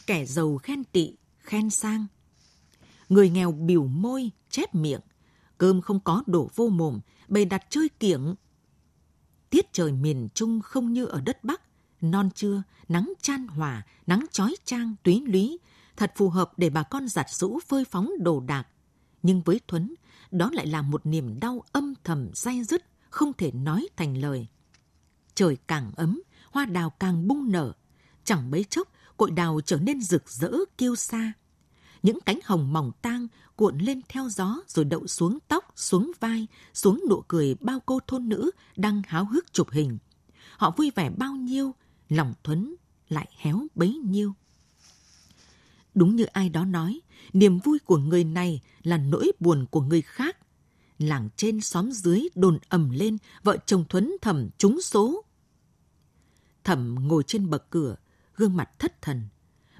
kẻ 0.07 0.25
giàu 0.25 0.57
khen 0.57 0.83
tị, 0.83 1.13
khen 1.39 1.69
sang. 1.69 2.05
Người 3.09 3.29
nghèo 3.29 3.51
biểu 3.51 3.85
môi, 3.85 4.31
chép 4.49 4.75
miệng, 4.75 5.01
cơm 5.57 5.81
không 5.81 5.99
có 5.99 6.23
đổ 6.25 6.49
vô 6.55 6.67
mồm, 6.69 6.99
bày 7.27 7.45
đặt 7.45 7.63
chơi 7.69 7.89
kiểng. 7.99 8.35
Tiết 9.49 9.73
trời 9.73 9.91
miền 9.91 10.27
Trung 10.33 10.61
không 10.61 10.93
như 10.93 11.05
ở 11.05 11.21
đất 11.21 11.43
Bắc, 11.43 11.61
non 12.01 12.29
trưa, 12.35 12.63
nắng 12.87 13.13
chan 13.21 13.47
hòa, 13.47 13.85
nắng 14.07 14.25
chói 14.31 14.55
chang, 14.65 14.95
túy 15.03 15.23
lúy, 15.27 15.57
thật 15.97 16.13
phù 16.15 16.29
hợp 16.29 16.51
để 16.57 16.69
bà 16.69 16.83
con 16.83 17.07
giặt 17.07 17.29
rũ 17.29 17.59
phơi 17.67 17.85
phóng 17.85 18.11
đồ 18.19 18.39
đạc. 18.39 18.67
Nhưng 19.23 19.41
với 19.41 19.61
Thuấn, 19.67 19.95
đó 20.31 20.49
lại 20.53 20.67
là 20.67 20.81
một 20.81 21.05
niềm 21.05 21.39
đau 21.39 21.63
âm 21.71 21.93
thầm 22.03 22.29
dai 22.33 22.63
dứt, 22.63 22.85
không 23.09 23.33
thể 23.33 23.51
nói 23.51 23.87
thành 23.95 24.17
lời. 24.17 24.47
Trời 25.35 25.57
càng 25.67 25.91
ấm, 25.95 26.21
hoa 26.51 26.65
đào 26.65 26.89
càng 26.89 27.27
bung 27.27 27.51
nở. 27.51 27.73
Chẳng 28.23 28.51
mấy 28.51 28.63
chốc, 28.63 28.87
cội 29.17 29.31
đào 29.31 29.61
trở 29.65 29.77
nên 29.77 30.01
rực 30.01 30.29
rỡ 30.29 30.51
kiêu 30.77 30.95
xa. 30.95 31.33
Những 32.03 32.19
cánh 32.25 32.39
hồng 32.43 32.73
mỏng 32.73 32.91
tang 33.01 33.27
cuộn 33.55 33.77
lên 33.77 34.01
theo 34.09 34.29
gió 34.29 34.59
rồi 34.67 34.85
đậu 34.85 35.07
xuống 35.07 35.37
tóc, 35.47 35.73
xuống 35.75 36.11
vai, 36.19 36.47
xuống 36.73 37.03
nụ 37.09 37.23
cười 37.27 37.55
bao 37.59 37.79
cô 37.85 37.99
thôn 38.07 38.29
nữ 38.29 38.51
đang 38.75 39.01
háo 39.07 39.25
hức 39.25 39.53
chụp 39.53 39.67
hình. 39.71 39.97
Họ 40.57 40.73
vui 40.77 40.91
vẻ 40.95 41.09
bao 41.09 41.35
nhiêu, 41.35 41.75
lòng 42.09 42.33
Thuấn 42.43 42.75
lại 43.09 43.29
héo 43.37 43.67
bấy 43.75 43.93
nhiêu. 43.93 44.33
Đúng 45.95 46.15
như 46.15 46.23
ai 46.23 46.49
đó 46.49 46.65
nói, 46.65 47.01
niềm 47.33 47.59
vui 47.59 47.79
của 47.79 47.97
người 47.97 48.23
này 48.23 48.61
là 48.83 48.97
nỗi 48.97 49.31
buồn 49.39 49.65
của 49.71 49.81
người 49.81 50.01
khác. 50.01 50.37
Làng 50.99 51.29
trên 51.35 51.61
xóm 51.61 51.91
dưới 51.91 52.27
đồn 52.35 52.59
ầm 52.69 52.89
lên, 52.89 53.17
vợ 53.43 53.57
chồng 53.65 53.85
Thuấn 53.89 54.15
thầm 54.21 54.49
trúng 54.57 54.81
số. 54.81 55.25
Thẩm 56.63 57.07
ngồi 57.07 57.23
trên 57.23 57.49
bậc 57.49 57.69
cửa, 57.69 57.95
gương 58.35 58.57
mặt 58.57 58.79
thất 58.79 59.01
thần. 59.01 59.21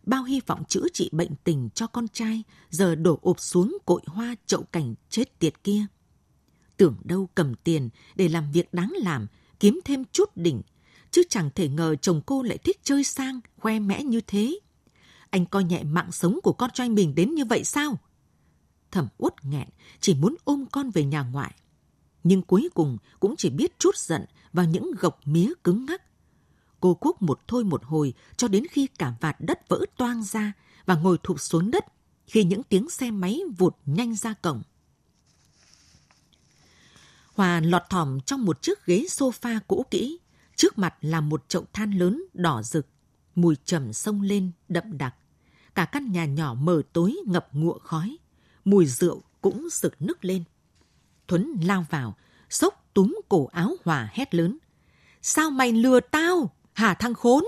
Bao 0.10 0.24
hy 0.24 0.42
vọng 0.48 0.64
chữa 0.68 0.88
trị 0.94 1.10
bệnh 1.12 1.36
tình 1.44 1.70
cho 1.76 1.88
con 1.88 2.08
trai 2.08 2.44
giờ 2.70 2.96
đổ 2.96 3.20
ụp 3.22 3.40
xuống 3.40 3.78
cội 3.86 4.02
hoa 4.06 4.36
chậu 4.46 4.64
cảnh 4.64 4.96
chết 5.10 5.40
tiệt 5.40 5.64
kia. 5.64 5.86
Tưởng 6.78 6.96
đâu 7.04 7.30
cầm 7.36 7.56
tiền 7.56 7.90
để 8.16 8.30
làm 8.30 8.52
việc 8.52 8.74
đáng 8.74 8.94
làm, 8.98 9.28
kiếm 9.60 9.80
thêm 9.86 10.04
chút 10.12 10.30
đỉnh, 10.36 10.62
chứ 11.12 11.24
chẳng 11.30 11.50
thể 11.56 11.68
ngờ 11.68 11.96
chồng 11.96 12.22
cô 12.26 12.44
lại 12.44 12.58
thích 12.58 12.80
chơi 12.84 13.04
sang, 13.04 13.40
khoe 13.58 13.80
mẽ 13.80 14.04
như 14.04 14.22
thế. 14.28 14.60
Anh 15.30 15.46
coi 15.46 15.64
nhẹ 15.64 15.84
mạng 15.84 16.12
sống 16.12 16.40
của 16.44 16.54
con 16.54 16.72
trai 16.74 16.90
mình 16.90 17.16
đến 17.16 17.36
như 17.36 17.46
vậy 17.46 17.64
sao? 17.64 17.98
Thẩm 18.92 19.08
uất 19.18 19.46
nghẹn, 19.46 19.68
chỉ 20.00 20.14
muốn 20.14 20.36
ôm 20.44 20.66
con 20.72 20.90
về 20.90 21.06
nhà 21.06 21.22
ngoại. 21.22 21.56
Nhưng 22.24 22.42
cuối 22.42 22.70
cùng 22.74 22.98
cũng 23.20 23.36
chỉ 23.38 23.50
biết 23.50 23.80
chút 23.80 23.98
giận 23.98 24.26
vào 24.54 24.66
những 24.66 24.92
gộc 25.00 25.20
mía 25.26 25.54
cứng 25.64 25.86
ngắc 25.86 26.02
Cô 26.80 26.94
cuốc 26.94 27.22
một 27.22 27.42
thôi 27.48 27.64
một 27.64 27.84
hồi 27.84 28.14
cho 28.38 28.48
đến 28.48 28.64
khi 28.72 28.88
cả 28.88 29.14
vạt 29.22 29.36
đất 29.40 29.70
vỡ 29.70 29.86
toang 29.98 30.24
ra 30.24 30.54
và 30.86 30.96
ngồi 30.96 31.18
thụp 31.24 31.40
xuống 31.40 31.72
đất 31.72 31.86
khi 32.28 32.44
những 32.44 32.64
tiếng 32.64 32.90
xe 32.90 33.12
máy 33.12 33.42
vụt 33.58 33.76
nhanh 33.86 34.16
ra 34.16 34.34
cổng. 34.34 34.62
Hòa 37.34 37.62
lọt 37.64 37.82
thỏm 37.90 38.20
trong 38.20 38.46
một 38.46 38.62
chiếc 38.62 38.86
ghế 38.86 39.06
sofa 39.10 39.60
cũ 39.68 39.86
kỹ, 39.92 40.20
trước 40.56 40.78
mặt 40.78 40.96
là 41.02 41.22
một 41.22 41.50
chậu 41.50 41.66
than 41.74 41.92
lớn 41.92 42.24
đỏ 42.34 42.62
rực, 42.64 42.88
mùi 43.36 43.56
trầm 43.66 43.94
sông 43.94 44.22
lên 44.22 44.52
đậm 44.68 44.98
đặc. 44.98 45.16
Cả 45.76 45.86
căn 45.86 46.12
nhà 46.12 46.26
nhỏ 46.26 46.54
mờ 46.54 46.82
tối 46.94 47.16
ngập 47.26 47.50
ngụa 47.54 47.80
khói, 47.80 48.18
mùi 48.66 48.86
rượu 48.86 49.22
cũng 49.42 49.68
rực 49.72 50.02
nức 50.02 50.26
lên. 50.26 50.44
Thuấn 51.28 51.54
lao 51.64 51.86
vào, 51.90 52.16
sốc 52.50 52.90
túm 52.94 53.20
cổ 53.30 53.46
áo 53.46 53.76
Hòa 53.86 54.10
hét 54.14 54.36
lớn. 54.36 54.58
Sao 55.22 55.52
mày 55.52 55.72
lừa 55.72 56.00
tao? 56.00 56.52
Hà 56.80 56.94
thằng 56.94 57.14
khốn! 57.14 57.46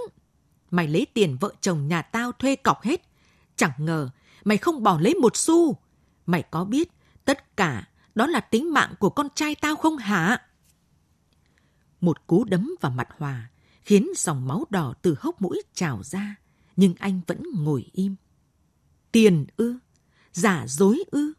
Mày 0.72 0.88
lấy 0.88 1.08
tiền 1.14 1.38
vợ 1.40 1.54
chồng 1.62 1.88
nhà 1.88 2.02
tao 2.02 2.32
thuê 2.32 2.56
cọc 2.56 2.82
hết. 2.82 3.02
Chẳng 3.56 3.72
ngờ 3.78 4.10
mày 4.44 4.58
không 4.58 4.84
bỏ 4.84 5.00
lấy 5.00 5.14
một 5.14 5.38
xu. 5.38 5.78
Mày 6.26 6.44
có 6.52 6.66
biết 6.66 6.90
tất 7.26 7.58
cả 7.58 7.88
đó 8.16 8.28
là 8.28 8.40
tính 8.40 8.74
mạng 8.74 8.94
của 9.00 9.10
con 9.10 9.28
trai 9.36 9.56
tao 9.56 9.76
không 9.76 9.98
hả? 9.98 10.42
Một 12.02 12.28
cú 12.28 12.44
đấm 12.44 12.72
vào 12.82 12.92
mặt 12.92 13.08
Hòa 13.18 13.50
khiến 13.82 14.08
dòng 14.16 14.48
máu 14.48 14.66
đỏ 14.70 14.94
từ 15.02 15.16
hốc 15.20 15.42
mũi 15.42 15.62
trào 15.74 16.04
ra, 16.04 16.36
nhưng 16.76 16.94
anh 17.00 17.22
vẫn 17.28 17.44
ngồi 17.54 17.86
im. 17.94 18.16
Tiền 19.12 19.46
ư? 19.58 19.78
Giả 20.34 20.66
dối 20.68 21.04
ư? 21.12 21.34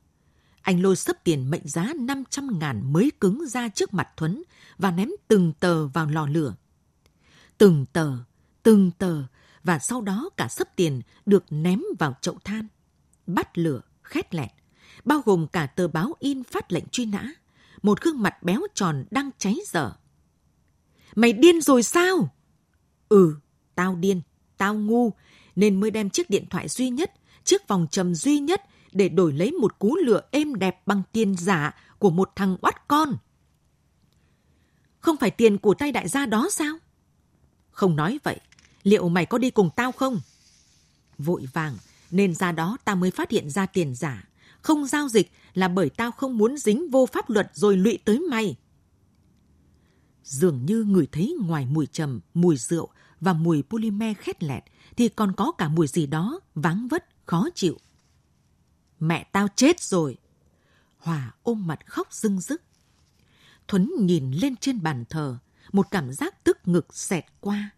Anh 0.63 0.83
lôi 0.83 0.97
sấp 0.97 1.25
tiền 1.25 1.51
mệnh 1.51 1.69
giá 1.69 1.93
500 2.01 2.59
ngàn 2.59 2.93
mới 2.93 3.13
cứng 3.21 3.47
ra 3.49 3.69
trước 3.69 3.95
mặt 3.95 4.09
Thuấn 4.17 4.43
và 4.79 4.91
ném 4.91 5.09
từng 5.29 5.53
tờ 5.61 5.87
vào 5.87 6.07
lò 6.07 6.27
lửa. 6.27 6.55
Từng 7.63 7.87
tờ, 7.93 8.13
từng 8.63 8.91
tờ 8.99 9.23
và 9.65 9.79
sau 9.79 10.01
đó 10.01 10.31
cả 10.37 10.49
sấp 10.49 10.77
tiền 10.77 11.03
được 11.27 11.45
ném 11.51 11.81
vào 11.99 12.15
chậu 12.21 12.39
than. 12.45 12.67
Bắt 13.27 13.59
lửa, 13.59 13.81
khét 14.03 14.35
lẹt, 14.35 14.51
bao 15.05 15.23
gồm 15.25 15.47
cả 15.47 15.67
tờ 15.67 15.89
báo 15.89 16.15
in 16.19 16.45
phát 16.45 16.73
lệnh 16.73 16.85
truy 16.93 17.07
nã. 17.07 17.33
Một 17.83 18.01
gương 18.01 18.23
mặt 18.23 18.43
béo 18.43 18.61
tròn 18.75 19.05
đang 19.11 19.31
cháy 19.39 19.57
dở. 19.67 19.93
Mày 21.15 21.33
điên 21.33 21.61
rồi 21.61 21.83
sao? 21.83 22.35
Ừ, 23.09 23.37
tao 23.75 23.95
điên, 23.95 24.21
tao 24.57 24.75
ngu, 24.75 25.13
nên 25.57 25.81
mới 25.81 25.91
đem 25.91 26.11
chiếc 26.11 26.31
điện 26.31 26.45
thoại 26.51 26.69
duy 26.69 26.91
nhất, 26.91 27.13
chiếc 27.45 27.69
vòng 27.69 27.87
trầm 27.91 28.15
duy 28.15 28.39
nhất 28.39 28.63
để 28.93 29.09
đổi 29.09 29.33
lấy 29.33 29.53
một 29.53 29.79
cú 29.79 29.97
lửa 29.97 30.21
êm 30.31 30.55
đẹp 30.55 30.87
bằng 30.87 31.03
tiền 31.13 31.35
giả 31.37 31.75
của 31.99 32.11
một 32.11 32.33
thằng 32.37 32.57
oắt 32.61 32.89
con. 32.89 33.17
Không 34.99 35.17
phải 35.17 35.31
tiền 35.31 35.59
của 35.59 35.75
tay 35.75 35.93
đại 35.93 36.09
gia 36.09 36.27
đó 36.27 36.49
sao? 36.51 36.79
Không 37.73 37.97
nói 37.97 38.19
vậy, 38.23 38.41
liệu 38.83 39.09
mày 39.09 39.27
có 39.27 39.39
đi 39.39 39.51
cùng 39.51 39.71
tao 39.77 39.93
không? 39.93 40.21
Vội 41.19 41.49
vàng, 41.53 41.77
nên 42.11 42.35
ra 42.35 42.53
đó 42.53 42.77
tao 42.85 42.97
mới 42.97 43.11
phát 43.11 43.31
hiện 43.31 43.51
ra 43.51 43.67
tiền 43.67 43.95
giả. 43.95 44.29
Không 44.63 44.87
giao 44.87 45.09
dịch 45.09 45.33
là 45.55 45.69
bởi 45.69 45.91
tao 45.91 46.11
không 46.11 46.39
muốn 46.39 46.57
dính 46.57 46.91
vô 46.91 47.07
pháp 47.07 47.31
luật 47.31 47.51
rồi 47.55 47.77
lụy 47.77 47.99
tới 48.05 48.21
mày. 48.31 48.57
Dường 50.25 50.67
như 50.67 50.85
người 50.85 51.07
thấy 51.13 51.37
ngoài 51.41 51.67
mùi 51.67 51.87
trầm, 51.87 52.21
mùi 52.35 52.57
rượu 52.57 52.89
và 53.21 53.33
mùi 53.33 53.63
polymer 53.63 54.17
khét 54.17 54.43
lẹt 54.43 54.65
thì 54.97 55.09
còn 55.09 55.33
có 55.33 55.53
cả 55.53 55.69
mùi 55.69 55.87
gì 55.87 56.07
đó 56.07 56.41
váng 56.55 56.89
vất, 56.89 57.27
khó 57.27 57.49
chịu. 57.55 57.79
Mẹ 59.01 59.25
tao 59.33 59.49
chết 59.57 59.81
rồi. 59.81 60.17
Hòa 60.99 61.35
ôm 61.43 61.67
mặt 61.67 61.87
khóc 61.87 62.13
rưng 62.13 62.41
rức. 62.41 62.63
Thuấn 63.69 63.91
nhìn 63.99 64.31
lên 64.31 64.57
trên 64.57 64.83
bàn 64.83 65.05
thờ, 65.11 65.39
một 65.73 65.87
cảm 65.91 66.13
giác 66.13 66.45
tức 66.45 66.59
ngực 66.65 66.95
xẹt 66.95 67.25
qua. 67.41 67.71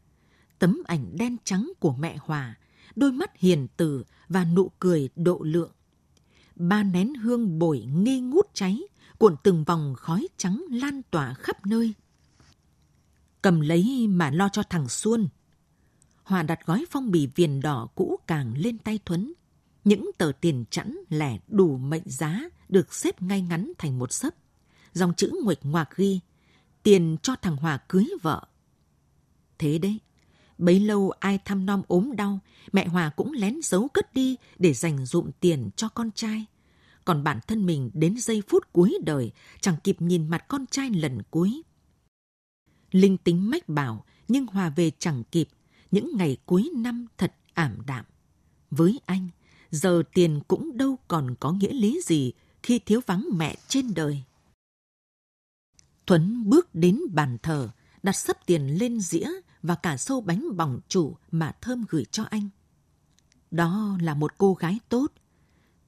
Tấm 0.58 0.82
ảnh 0.86 1.16
đen 1.16 1.36
trắng 1.44 1.72
của 1.80 1.92
mẹ 1.92 2.16
Hòa, 2.20 2.54
đôi 2.96 3.12
mắt 3.12 3.38
hiền 3.38 3.68
từ 3.76 4.04
và 4.28 4.44
nụ 4.44 4.70
cười 4.78 5.08
độ 5.16 5.38
lượng. 5.42 5.72
Ba 6.56 6.82
nén 6.82 7.14
hương 7.14 7.58
bổi 7.58 7.80
nghi 7.80 8.20
ngút 8.20 8.46
cháy, 8.54 8.82
cuộn 9.18 9.36
từng 9.42 9.64
vòng 9.64 9.94
khói 9.96 10.28
trắng 10.36 10.64
lan 10.70 11.02
tỏa 11.10 11.34
khắp 11.34 11.66
nơi. 11.66 11.94
Cầm 13.42 13.60
lấy 13.60 14.06
mà 14.08 14.30
lo 14.30 14.48
cho 14.48 14.62
thằng 14.62 14.88
Xuân. 14.88 15.28
Hòa 16.22 16.42
đặt 16.42 16.66
gói 16.66 16.84
phong 16.90 17.10
bì 17.10 17.26
viền 17.26 17.60
đỏ 17.60 17.88
cũ 17.94 18.18
càng 18.26 18.54
lên 18.56 18.78
tay 18.78 18.98
Thuấn. 19.04 19.32
Những 19.84 20.10
tờ 20.18 20.32
tiền 20.40 20.64
chẵn 20.70 20.96
lẻ 21.08 21.38
đủ 21.48 21.76
mệnh 21.76 22.02
giá 22.06 22.40
được 22.68 22.94
xếp 22.94 23.22
ngay 23.22 23.42
ngắn 23.42 23.72
thành 23.78 23.98
một 23.98 24.12
sấp. 24.12 24.34
Dòng 24.92 25.14
chữ 25.14 25.32
nguệch 25.44 25.60
ngoạc 25.62 25.96
ghi, 25.96 26.20
tiền 26.84 27.16
cho 27.22 27.36
thằng 27.36 27.56
Hòa 27.56 27.78
cưới 27.88 28.06
vợ. 28.22 28.42
Thế 29.58 29.78
đấy, 29.78 30.00
bấy 30.58 30.80
lâu 30.80 31.10
ai 31.10 31.38
thăm 31.44 31.66
nom 31.66 31.82
ốm 31.88 32.16
đau, 32.16 32.38
mẹ 32.72 32.86
Hòa 32.86 33.10
cũng 33.16 33.32
lén 33.32 33.60
giấu 33.62 33.88
cất 33.88 34.14
đi 34.14 34.36
để 34.58 34.72
dành 34.72 35.06
dụm 35.06 35.30
tiền 35.40 35.70
cho 35.76 35.88
con 35.88 36.10
trai. 36.14 36.44
Còn 37.04 37.24
bản 37.24 37.38
thân 37.46 37.66
mình 37.66 37.90
đến 37.94 38.16
giây 38.18 38.42
phút 38.48 38.72
cuối 38.72 38.98
đời 39.04 39.32
chẳng 39.60 39.76
kịp 39.84 39.96
nhìn 40.00 40.28
mặt 40.28 40.44
con 40.48 40.66
trai 40.66 40.90
lần 40.90 41.22
cuối. 41.30 41.62
Linh 42.90 43.16
tính 43.16 43.50
mách 43.50 43.68
bảo, 43.68 44.04
nhưng 44.28 44.46
Hòa 44.46 44.68
về 44.68 44.90
chẳng 44.98 45.24
kịp. 45.24 45.48
Những 45.90 46.16
ngày 46.16 46.36
cuối 46.46 46.70
năm 46.76 47.06
thật 47.18 47.34
ảm 47.54 47.78
đạm. 47.86 48.04
Với 48.70 49.00
anh, 49.06 49.28
giờ 49.70 50.02
tiền 50.14 50.40
cũng 50.48 50.76
đâu 50.76 50.96
còn 51.08 51.34
có 51.40 51.52
nghĩa 51.52 51.72
lý 51.72 52.00
gì 52.04 52.32
khi 52.62 52.78
thiếu 52.78 53.00
vắng 53.06 53.24
mẹ 53.36 53.56
trên 53.68 53.94
đời. 53.94 54.22
Thuấn 56.06 56.48
bước 56.50 56.74
đến 56.74 57.00
bàn 57.12 57.38
thờ, 57.42 57.70
đặt 58.02 58.12
sấp 58.12 58.46
tiền 58.46 58.78
lên 58.78 59.00
dĩa 59.00 59.28
và 59.62 59.74
cả 59.74 59.96
sâu 59.96 60.20
bánh 60.20 60.56
bỏng 60.56 60.80
chủ 60.88 61.16
mà 61.30 61.52
Thơm 61.60 61.84
gửi 61.88 62.04
cho 62.04 62.24
anh. 62.30 62.48
Đó 63.50 63.98
là 64.00 64.14
một 64.14 64.38
cô 64.38 64.54
gái 64.54 64.78
tốt. 64.88 65.12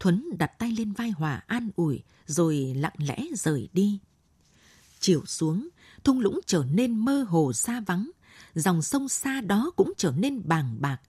Thuấn 0.00 0.24
đặt 0.38 0.58
tay 0.58 0.72
lên 0.72 0.92
vai 0.92 1.10
Hòa 1.10 1.42
an 1.46 1.70
ủi 1.76 2.02
rồi 2.26 2.74
lặng 2.76 2.94
lẽ 2.98 3.22
rời 3.34 3.68
đi. 3.72 4.00
Chiều 5.00 5.22
xuống, 5.26 5.68
thung 6.04 6.20
lũng 6.20 6.40
trở 6.46 6.64
nên 6.72 6.98
mơ 6.98 7.26
hồ 7.28 7.52
xa 7.52 7.80
vắng, 7.80 8.10
dòng 8.54 8.82
sông 8.82 9.08
xa 9.08 9.40
đó 9.40 9.70
cũng 9.76 9.92
trở 9.96 10.12
nên 10.16 10.42
bàng 10.48 10.76
bạc. 10.80 11.00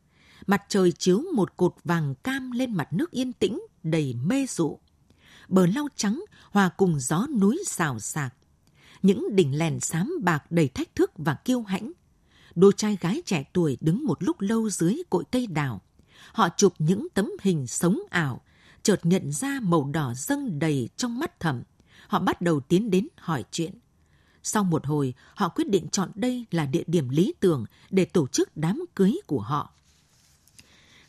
Mặt 0.47 0.63
trời 0.69 0.91
chiếu 0.91 1.23
một 1.35 1.57
cột 1.57 1.75
vàng 1.83 2.15
cam 2.15 2.51
lên 2.51 2.73
mặt 2.75 2.93
nước 2.93 3.11
yên 3.11 3.33
tĩnh, 3.33 3.61
đầy 3.83 4.13
mê 4.13 4.45
dụ. 4.49 4.79
Bờ 5.47 5.65
lau 5.65 5.87
trắng 5.95 6.23
hòa 6.51 6.69
cùng 6.69 6.99
gió 6.99 7.27
núi 7.39 7.63
xào 7.67 7.99
xạc. 7.99 8.33
Những 9.01 9.35
đỉnh 9.35 9.57
lèn 9.57 9.79
xám 9.79 10.13
bạc 10.21 10.51
đầy 10.51 10.67
thách 10.67 10.95
thức 10.95 11.11
và 11.17 11.33
kiêu 11.33 11.61
hãnh. 11.61 11.91
Đôi 12.55 12.71
trai 12.77 12.97
gái 13.01 13.21
trẻ 13.25 13.43
tuổi 13.53 13.77
đứng 13.81 14.05
một 14.05 14.23
lúc 14.23 14.41
lâu 14.41 14.69
dưới 14.69 14.97
cội 15.09 15.23
cây 15.31 15.47
đào. 15.47 15.81
Họ 16.33 16.49
chụp 16.57 16.73
những 16.79 17.07
tấm 17.13 17.31
hình 17.41 17.67
sống 17.67 17.99
ảo, 18.09 18.41
chợt 18.83 18.99
nhận 19.03 19.31
ra 19.31 19.59
màu 19.61 19.89
đỏ 19.93 20.13
dâng 20.15 20.59
đầy 20.59 20.89
trong 20.97 21.19
mắt 21.19 21.39
thầm. 21.39 21.63
Họ 22.07 22.19
bắt 22.19 22.41
đầu 22.41 22.59
tiến 22.59 22.89
đến 22.89 23.07
hỏi 23.17 23.43
chuyện. 23.51 23.73
Sau 24.43 24.63
một 24.63 24.85
hồi, 24.85 25.13
họ 25.35 25.49
quyết 25.49 25.69
định 25.69 25.87
chọn 25.89 26.11
đây 26.15 26.45
là 26.51 26.65
địa 26.65 26.83
điểm 26.87 27.09
lý 27.09 27.33
tưởng 27.39 27.65
để 27.89 28.05
tổ 28.05 28.27
chức 28.27 28.57
đám 28.57 28.85
cưới 28.95 29.15
của 29.27 29.39
họ. 29.39 29.73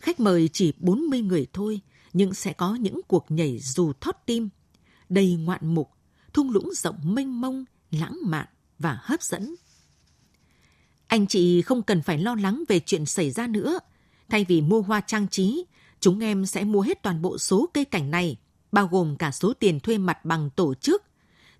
Khách 0.00 0.20
mời 0.20 0.48
chỉ 0.52 0.72
40 0.78 1.20
người 1.20 1.46
thôi, 1.52 1.80
nhưng 2.12 2.34
sẽ 2.34 2.52
có 2.52 2.74
những 2.74 3.00
cuộc 3.08 3.26
nhảy 3.28 3.58
dù 3.58 3.92
thót 4.00 4.16
tim, 4.26 4.48
đầy 5.08 5.34
ngoạn 5.34 5.74
mục, 5.74 5.90
thung 6.32 6.50
lũng 6.50 6.70
rộng 6.74 6.96
mênh 7.02 7.40
mông, 7.40 7.64
lãng 7.90 8.18
mạn 8.22 8.46
và 8.78 8.98
hấp 9.02 9.22
dẫn. 9.22 9.54
Anh 11.06 11.26
chị 11.26 11.62
không 11.62 11.82
cần 11.82 12.02
phải 12.02 12.18
lo 12.18 12.34
lắng 12.34 12.64
về 12.68 12.80
chuyện 12.80 13.06
xảy 13.06 13.30
ra 13.30 13.46
nữa. 13.46 13.78
Thay 14.28 14.44
vì 14.48 14.60
mua 14.60 14.82
hoa 14.82 15.00
trang 15.00 15.28
trí, 15.28 15.64
chúng 16.00 16.20
em 16.20 16.46
sẽ 16.46 16.64
mua 16.64 16.80
hết 16.80 17.02
toàn 17.02 17.22
bộ 17.22 17.38
số 17.38 17.68
cây 17.74 17.84
cảnh 17.84 18.10
này, 18.10 18.36
bao 18.72 18.86
gồm 18.86 19.16
cả 19.16 19.30
số 19.30 19.52
tiền 19.52 19.80
thuê 19.80 19.98
mặt 19.98 20.24
bằng 20.24 20.50
tổ 20.50 20.74
chức. 20.74 21.02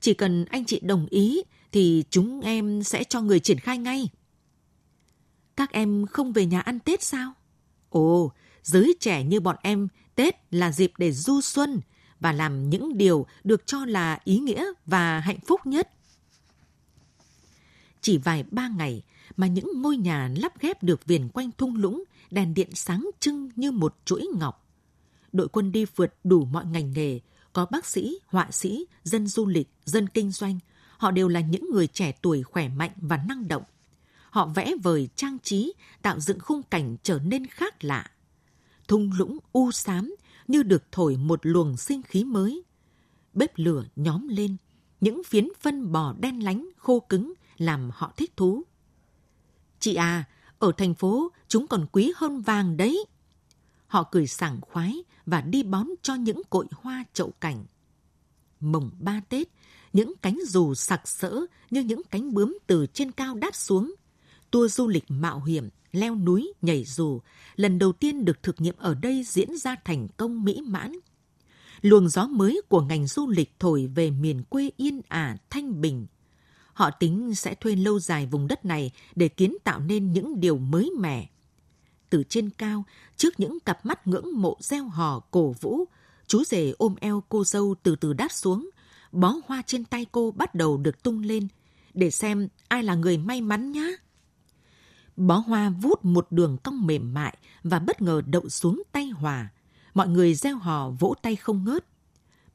Chỉ 0.01 0.15
cần 0.15 0.45
anh 0.45 0.65
chị 0.65 0.81
đồng 0.81 1.07
ý 1.11 1.43
thì 1.73 2.05
chúng 2.11 2.41
em 2.41 2.83
sẽ 2.83 3.05
cho 3.05 3.21
người 3.21 3.41
triển 3.41 3.59
khai 3.59 3.79
ngay. 3.79 4.09
Các 5.57 5.73
em 5.73 6.07
không 6.07 6.33
về 6.33 6.47
nhà 6.47 6.61
ăn 6.61 6.79
Tết 6.79 7.03
sao? 7.03 7.33
Ồ, 7.89 8.33
giới 8.63 8.95
trẻ 9.01 9.25
như 9.25 9.41
bọn 9.41 9.57
em, 9.63 9.89
Tết 10.15 10.37
là 10.51 10.73
dịp 10.73 10.93
để 10.99 11.13
du 11.13 11.41
xuân 11.41 11.81
và 12.21 12.33
làm 12.33 12.71
những 12.71 12.99
điều 12.99 13.27
được 13.45 13.67
cho 13.67 13.85
là 13.85 14.19
ý 14.25 14.39
nghĩa 14.39 14.65
và 14.87 15.21
hạnh 15.21 15.41
phúc 15.47 15.61
nhất. 15.67 15.91
Chỉ 18.01 18.19
vài 18.19 18.45
ba 18.51 18.69
ngày 18.69 19.03
mà 19.37 19.47
những 19.47 19.83
ngôi 19.83 19.97
nhà 19.97 20.31
lắp 20.37 20.61
ghép 20.61 20.83
được 20.83 21.07
viền 21.07 21.29
quanh 21.29 21.51
thung 21.59 21.77
lũng, 21.77 22.05
đèn 22.31 22.55
điện 22.55 22.71
sáng 22.75 23.11
trưng 23.21 23.51
như 23.57 23.71
một 23.71 23.97
chuỗi 24.05 24.27
ngọc. 24.39 24.67
Đội 25.33 25.49
quân 25.49 25.73
đi 25.73 25.85
vượt 25.97 26.15
đủ 26.25 26.45
mọi 26.45 26.67
ngành 26.67 26.93
nghề, 26.93 27.21
có 27.53 27.67
bác 27.71 27.87
sĩ, 27.87 28.19
họa 28.27 28.49
sĩ, 28.51 28.87
dân 29.05 29.27
du 29.27 29.47
lịch, 29.47 29.69
dân 29.85 30.09
kinh 30.09 30.31
doanh, 30.31 30.59
Họ 30.99 31.11
đều 31.11 31.29
là 31.29 31.41
những 31.41 31.71
người 31.71 31.87
trẻ 31.87 32.13
tuổi 32.23 32.43
khỏe 32.43 32.69
mạnh 32.69 32.91
và 32.97 33.17
năng 33.29 33.49
động. 33.49 33.63
Họ 34.31 34.47
vẽ 34.47 34.75
vời 34.83 35.09
trang 35.17 35.39
trí, 35.43 35.73
tạo 36.03 36.21
dựng 36.21 36.41
khung 36.41 36.63
cảnh 36.63 36.97
trở 37.03 37.19
nên 37.19 37.47
khác 37.47 37.85
lạ. 37.85 38.11
Thung 38.89 39.11
lũng 39.19 39.39
u 39.53 39.73
xám 39.73 40.15
như 40.49 40.63
được 40.63 40.83
thổi 40.93 41.17
một 41.17 41.41
luồng 41.43 41.77
sinh 41.77 42.03
khí 42.03 42.25
mới. 42.25 42.63
Bếp 43.35 43.53
lửa 43.55 43.85
nhóm 43.97 44.29
lên, 44.29 44.57
những 45.01 45.25
phiến 45.25 45.49
phân 45.61 45.93
bò 45.93 46.15
đen 46.21 46.45
lánh 46.45 46.69
khô 46.77 47.01
cứng 47.01 47.33
làm 47.59 47.91
họ 47.95 48.13
thích 48.17 48.37
thú. 48.37 48.63
Chị 49.81 49.95
à, 49.95 50.25
ở 50.59 50.73
thành 50.77 50.95
phố 50.95 51.33
chúng 51.49 51.67
còn 51.67 51.87
quý 51.93 52.13
hơn 52.17 52.41
vàng 52.41 52.77
đấy. 52.77 53.05
Họ 53.87 54.09
cười 54.13 54.27
sảng 54.27 54.61
khoái 54.61 55.03
và 55.27 55.41
đi 55.41 55.63
bón 55.63 55.87
cho 56.03 56.15
những 56.15 56.43
cội 56.51 56.67
hoa 56.73 57.05
chậu 57.13 57.31
cảnh. 57.41 57.65
Mồng 58.61 58.91
ba 59.01 59.21
Tết, 59.29 59.49
những 59.93 60.13
cánh 60.23 60.39
dù 60.47 60.75
sặc 60.75 61.09
sỡ 61.09 61.41
như 61.71 61.81
những 61.81 62.03
cánh 62.11 62.35
bướm 62.35 62.59
từ 62.67 62.87
trên 62.87 63.13
cao 63.13 63.35
đáp 63.35 63.55
xuống. 63.55 63.95
Tour 64.51 64.75
du 64.75 64.89
lịch 64.89 65.05
mạo 65.09 65.45
hiểm, 65.45 65.69
leo 65.93 66.15
núi, 66.15 66.53
nhảy 66.63 66.85
dù, 66.85 67.21
lần 67.57 67.79
đầu 67.79 67.93
tiên 67.93 68.25
được 68.25 68.43
thực 68.43 68.61
nghiệm 68.61 68.75
ở 68.79 68.95
đây 68.95 69.23
diễn 69.27 69.57
ra 69.57 69.77
thành 69.85 70.09
công 70.17 70.45
mỹ 70.45 70.61
mãn. 70.67 70.93
Luồng 71.81 72.09
gió 72.09 72.27
mới 72.27 72.61
của 72.69 72.81
ngành 72.81 73.07
du 73.07 73.27
lịch 73.27 73.55
thổi 73.59 73.87
về 73.87 74.11
miền 74.11 74.43
quê 74.43 74.71
yên 74.77 75.01
ả, 75.09 75.37
thanh 75.51 75.81
bình. 75.81 76.07
Họ 76.79 76.91
tính 76.91 77.35
sẽ 77.35 77.55
thuê 77.55 77.77
lâu 77.77 78.01
dài 78.01 78.27
vùng 78.27 78.49
đất 78.49 78.65
này 78.65 78.91
để 79.15 79.29
kiến 79.29 79.57
tạo 79.65 79.81
nên 79.81 80.13
những 80.13 80.41
điều 80.41 80.59
mới 80.59 80.91
mẻ. 80.99 81.29
Từ 82.11 82.23
trên 82.29 82.51
cao, 82.51 82.85
trước 83.17 83.41
những 83.41 83.61
cặp 83.61 83.87
mắt 83.87 84.07
ngưỡng 84.07 84.27
mộ 84.35 84.57
gieo 84.61 84.85
hò 84.85 85.21
cổ 85.31 85.55
vũ, 85.61 85.85
chú 86.27 86.45
rể 86.45 86.73
ôm 86.79 86.95
eo 87.01 87.23
cô 87.29 87.45
dâu 87.45 87.75
từ 87.83 87.97
từ 87.97 88.13
đáp 88.13 88.33
xuống, 88.33 88.71
bó 89.13 89.35
hoa 89.47 89.63
trên 89.67 89.85
tay 89.85 90.07
cô 90.13 90.31
bắt 90.31 90.55
đầu 90.55 90.77
được 90.77 91.03
tung 91.03 91.23
lên, 91.23 91.49
để 91.95 92.11
xem 92.11 92.49
ai 92.69 92.83
là 92.83 92.95
người 92.95 93.19
may 93.19 93.41
mắn 93.41 93.73
nhá. 93.73 93.87
Bó 95.17 95.37
hoa 95.37 95.71
vút 95.71 96.05
một 96.05 96.27
đường 96.31 96.57
cong 96.65 96.87
mềm 96.87 97.15
mại 97.15 97.39
và 97.63 97.79
bất 97.79 98.03
ngờ 98.03 98.23
đậu 98.27 98.49
xuống 98.49 98.83
tay 98.93 99.09
Hòa. 99.09 99.49
Mọi 99.95 100.09
người 100.09 100.35
gieo 100.35 100.57
hò 100.57 100.91
vỗ 100.91 101.15
tay 101.23 101.37
không 101.37 101.65
ngớt. 101.65 101.85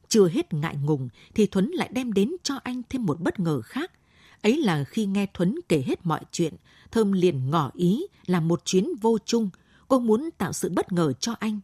Chưa 0.08 0.28
hết 0.28 0.54
ngại 0.54 0.76
ngùng 0.76 1.08
thì 1.34 1.46
Thuấn 1.46 1.70
lại 1.70 1.88
đem 1.92 2.12
đến 2.12 2.32
cho 2.42 2.54
anh 2.64 2.82
thêm 2.88 3.06
một 3.06 3.20
bất 3.20 3.40
ngờ 3.40 3.60
khác. 3.60 3.90
Ấy 4.44 4.56
là 4.56 4.84
khi 4.84 5.06
nghe 5.06 5.26
Thuấn 5.34 5.58
kể 5.68 5.84
hết 5.86 6.06
mọi 6.06 6.20
chuyện, 6.32 6.54
Thơm 6.90 7.12
liền 7.12 7.50
ngỏ 7.50 7.70
ý 7.74 8.06
là 8.26 8.40
một 8.40 8.64
chuyến 8.64 8.88
vô 9.00 9.18
chung. 9.24 9.50
Cô 9.88 9.98
muốn 9.98 10.30
tạo 10.38 10.52
sự 10.52 10.68
bất 10.68 10.92
ngờ 10.92 11.12
cho 11.12 11.34
anh. 11.38 11.60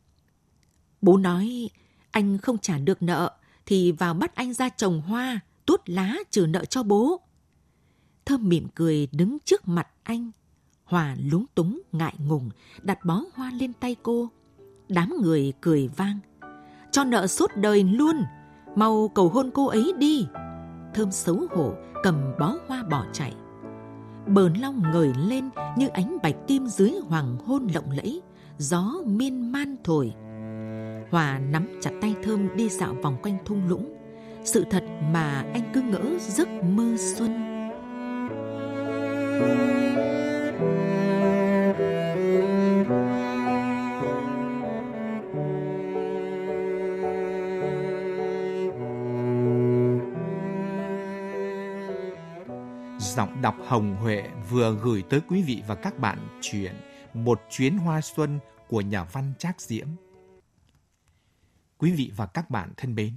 Bố 1.03 1.17
nói, 1.17 1.71
anh 2.11 2.39
không 2.39 2.59
trả 2.59 2.79
được 2.79 3.03
nợ, 3.03 3.31
thì 3.67 3.93
vào 3.93 4.15
bắt 4.15 4.35
anh 4.35 4.53
ra 4.55 4.69
trồng 4.69 5.01
hoa, 5.01 5.41
tuốt 5.67 5.81
lá 5.87 6.17
trừ 6.31 6.47
nợ 6.47 6.65
cho 6.65 6.83
bố. 6.83 7.21
Thơm 8.25 8.49
mỉm 8.49 8.69
cười 8.75 9.09
đứng 9.13 9.39
trước 9.45 9.69
mặt 9.69 9.89
anh. 10.03 10.31
Hòa 10.85 11.17
lúng 11.31 11.45
túng, 11.55 11.81
ngại 11.93 12.15
ngùng, 12.29 12.51
đặt 12.83 13.05
bó 13.05 13.23
hoa 13.35 13.51
lên 13.51 13.73
tay 13.73 13.97
cô. 14.03 14.29
Đám 14.89 15.15
người 15.23 15.53
cười 15.61 15.89
vang. 15.97 16.19
Cho 16.93 17.05
nợ 17.05 17.27
suốt 17.27 17.51
đời 17.57 17.85
luôn, 17.85 18.17
mau 18.77 19.09
cầu 19.15 19.29
hôn 19.29 19.51
cô 19.55 19.67
ấy 19.67 19.93
đi. 19.99 20.27
Thơm 20.95 21.13
xấu 21.13 21.47
hổ, 21.51 21.75
cầm 22.03 22.33
bó 22.39 22.55
hoa 22.69 22.83
bỏ 22.91 23.05
chạy. 23.13 23.33
bờn 24.27 24.55
long 24.55 24.83
ngời 24.93 25.13
lên 25.29 25.51
như 25.77 25.89
ánh 25.89 26.19
bạch 26.23 26.37
kim 26.47 26.67
dưới 26.67 26.93
hoàng 27.09 27.37
hôn 27.47 27.69
lộng 27.75 27.91
lẫy, 27.91 28.23
gió 28.59 28.93
miên 29.07 29.53
man 29.53 29.77
thổi. 29.85 30.13
Hòa 31.11 31.39
nắm 31.39 31.67
chặt 31.81 31.91
tay 32.01 32.15
Thơm 32.23 32.57
đi 32.57 32.69
dạo 32.69 32.95
vòng 33.03 33.17
quanh 33.23 33.39
thung 33.45 33.69
lũng. 33.69 33.97
Sự 34.45 34.65
thật 34.71 34.85
mà 35.13 35.45
anh 35.53 35.71
cứ 35.75 35.83
ngỡ 35.83 36.19
giấc 36.19 36.49
mơ 36.49 36.97
xuân. 36.99 37.51
Giọng 53.21 53.43
đọc 53.43 53.57
Hồng 53.67 53.97
Huệ 53.97 54.31
vừa 54.51 54.75
gửi 54.83 55.03
tới 55.11 55.21
quý 55.29 55.43
vị 55.43 55.63
và 55.67 55.75
các 55.75 55.99
bạn 55.99 56.39
chuyện 56.43 56.75
Một 57.15 57.41
chuyến 57.51 57.79
hoa 57.79 58.01
xuân 58.01 58.39
của 58.69 58.81
nhà 58.81 59.05
văn 59.05 59.33
Trác 59.39 59.61
Diễm. 59.61 59.87
Quý 61.79 61.93
vị 61.93 62.13
và 62.17 62.27
các 62.27 62.51
bạn 62.51 62.73
thân 62.77 62.95
mến, 62.95 63.15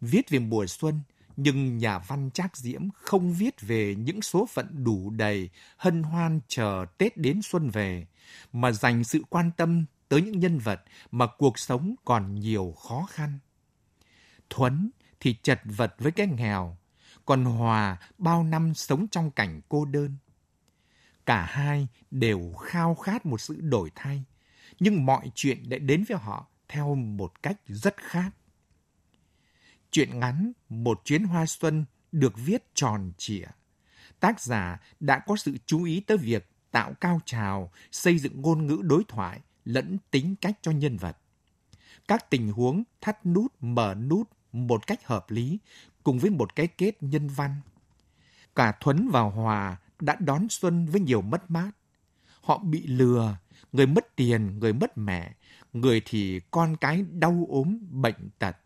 viết 0.00 0.30
về 0.30 0.38
mùa 0.38 0.66
xuân 0.66 1.00
nhưng 1.36 1.78
nhà 1.78 1.98
văn 1.98 2.30
Trác 2.30 2.56
Diễm 2.56 2.88
không 2.94 3.32
viết 3.32 3.60
về 3.60 3.94
những 3.94 4.22
số 4.22 4.46
phận 4.46 4.84
đủ 4.84 5.10
đầy, 5.10 5.50
hân 5.76 6.02
hoan 6.02 6.40
chờ 6.48 6.86
Tết 6.98 7.16
đến 7.16 7.42
xuân 7.42 7.70
về, 7.70 8.06
mà 8.52 8.72
dành 8.72 9.04
sự 9.04 9.22
quan 9.28 9.50
tâm 9.56 9.84
tới 10.08 10.22
những 10.22 10.40
nhân 10.40 10.58
vật 10.58 10.82
mà 11.10 11.26
cuộc 11.38 11.58
sống 11.58 11.94
còn 12.04 12.34
nhiều 12.34 12.74
khó 12.88 13.06
khăn. 13.10 13.38
Thuấn 14.50 14.90
thì 15.20 15.36
chật 15.42 15.60
vật 15.64 15.94
với 15.98 16.12
cái 16.12 16.26
nghèo, 16.26 16.76
còn 17.26 17.44
Hòa 17.44 17.96
bao 18.18 18.44
năm 18.44 18.74
sống 18.74 19.08
trong 19.08 19.30
cảnh 19.30 19.60
cô 19.68 19.84
đơn. 19.84 20.16
Cả 21.26 21.44
hai 21.44 21.88
đều 22.10 22.52
khao 22.52 22.94
khát 22.94 23.26
một 23.26 23.40
sự 23.40 23.60
đổi 23.60 23.90
thay, 23.94 24.24
nhưng 24.80 25.06
mọi 25.06 25.30
chuyện 25.34 25.62
lại 25.70 25.78
đến 25.78 26.04
với 26.08 26.18
họ 26.18 26.46
theo 26.68 26.94
một 26.94 27.42
cách 27.42 27.56
rất 27.66 27.96
khác. 27.96 28.30
Chuyện 29.90 30.20
ngắn 30.20 30.52
Một 30.68 31.00
chuyến 31.04 31.24
hoa 31.24 31.46
xuân 31.46 31.84
được 32.12 32.32
viết 32.36 32.74
tròn 32.74 33.12
trịa. 33.18 33.46
Tác 34.20 34.40
giả 34.40 34.80
đã 35.00 35.18
có 35.18 35.36
sự 35.36 35.56
chú 35.66 35.84
ý 35.84 36.00
tới 36.00 36.16
việc 36.16 36.48
tạo 36.70 36.94
cao 37.00 37.20
trào, 37.24 37.70
xây 37.92 38.18
dựng 38.18 38.42
ngôn 38.42 38.66
ngữ 38.66 38.80
đối 38.82 39.04
thoại 39.08 39.40
lẫn 39.64 39.98
tính 40.10 40.36
cách 40.40 40.58
cho 40.62 40.70
nhân 40.70 40.96
vật. 40.96 41.16
Các 42.08 42.30
tình 42.30 42.52
huống 42.52 42.82
thắt 43.00 43.26
nút, 43.26 43.54
mở 43.60 43.94
nút 43.94 44.30
một 44.52 44.86
cách 44.86 45.06
hợp 45.06 45.30
lý 45.30 45.58
cùng 46.06 46.18
với 46.18 46.30
một 46.30 46.56
cái 46.56 46.66
kết 46.66 47.02
nhân 47.02 47.28
văn. 47.28 47.54
Cả 48.56 48.72
Thuấn 48.80 49.08
và 49.12 49.20
Hòa 49.20 49.76
đã 50.00 50.16
đón 50.20 50.46
xuân 50.48 50.86
với 50.86 51.00
nhiều 51.00 51.22
mất 51.22 51.50
mát. 51.50 51.70
Họ 52.40 52.58
bị 52.58 52.86
lừa, 52.86 53.36
người 53.72 53.86
mất 53.86 54.16
tiền, 54.16 54.58
người 54.58 54.72
mất 54.72 54.98
mẹ, 54.98 55.34
người 55.72 56.02
thì 56.04 56.40
con 56.50 56.76
cái 56.76 57.04
đau 57.12 57.46
ốm, 57.48 57.78
bệnh 57.90 58.30
tật. 58.38 58.56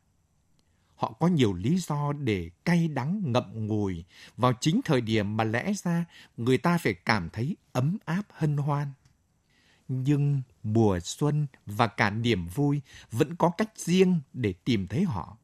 Họ 0.97 1.13
có 1.13 1.27
nhiều 1.27 1.53
lý 1.53 1.79
do 1.79 2.13
để 2.13 2.51
cay 2.65 2.89
đắng 2.89 3.23
ngậm 3.25 3.67
ngùi 3.67 4.05
vào 4.37 4.53
chính 4.61 4.81
thời 4.85 5.01
điểm 5.01 5.37
mà 5.37 5.45
lẽ 5.45 5.73
ra 5.85 6.05
người 6.37 6.59
ta 6.59 6.79
phải 6.79 6.95
cảm 6.95 7.31
thấy 7.31 7.57
ấm 7.73 7.97
áp 8.05 8.23
hân 8.29 8.57
hoan. 8.57 8.89
Nhưng 9.89 10.43
mùa 10.63 11.01
xuân 11.01 11.47
và 11.67 11.87
cả 11.87 12.11
niềm 12.11 12.47
vui 12.47 12.81
vẫn 13.13 13.37
có 13.37 13.51
cách 13.59 13.79
riêng 13.79 14.21
để 14.33 14.55
tìm 14.65 14.87
thấy 14.87 15.05
họ. 15.05 15.37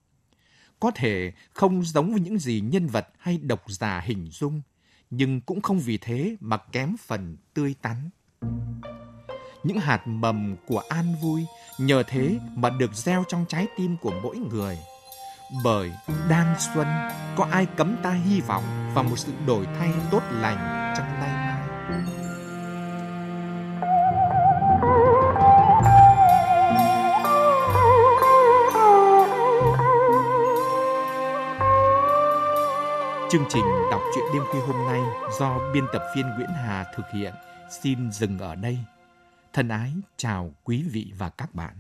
Có 0.80 0.90
thể 0.94 1.32
không 1.52 1.84
giống 1.84 2.10
với 2.10 2.20
những 2.20 2.38
gì 2.38 2.60
nhân 2.60 2.86
vật 2.86 3.08
hay 3.18 3.38
độc 3.38 3.62
giả 3.66 4.00
hình 4.04 4.28
dung, 4.30 4.62
nhưng 5.10 5.40
cũng 5.40 5.60
không 5.60 5.78
vì 5.78 5.98
thế 5.98 6.36
mà 6.40 6.56
kém 6.56 6.96
phần 7.06 7.36
tươi 7.54 7.74
tắn 7.82 8.10
những 9.66 9.80
hạt 9.80 10.06
mầm 10.06 10.56
của 10.66 10.82
an 10.88 11.14
vui 11.22 11.46
nhờ 11.78 12.02
thế 12.02 12.38
mà 12.54 12.70
được 12.70 12.94
gieo 12.94 13.24
trong 13.28 13.44
trái 13.48 13.66
tim 13.76 13.96
của 13.96 14.12
mỗi 14.22 14.36
người. 14.36 14.78
Bởi 15.64 15.92
đang 16.28 16.54
xuân, 16.74 16.86
có 17.36 17.48
ai 17.50 17.66
cấm 17.76 17.96
ta 18.02 18.12
hy 18.12 18.40
vọng 18.40 18.64
vào 18.94 19.04
một 19.04 19.18
sự 19.18 19.32
đổi 19.46 19.66
thay 19.78 19.90
tốt 20.10 20.22
lành 20.30 20.94
trong 20.96 21.06
tay 21.20 21.35
Chương 33.30 33.44
trình 33.48 33.64
đọc 33.90 34.00
truyện 34.14 34.24
đêm 34.34 34.42
khuya 34.50 34.60
hôm 34.60 34.86
nay 34.86 35.00
do 35.38 35.58
biên 35.72 35.86
tập 35.92 36.02
viên 36.16 36.26
Nguyễn 36.36 36.48
Hà 36.48 36.84
thực 36.96 37.06
hiện 37.12 37.34
xin 37.82 38.12
dừng 38.12 38.38
ở 38.38 38.54
đây. 38.54 38.78
Thân 39.52 39.68
ái 39.68 39.92
chào 40.16 40.50
quý 40.64 40.84
vị 40.92 41.12
và 41.18 41.28
các 41.28 41.54
bạn. 41.54 41.72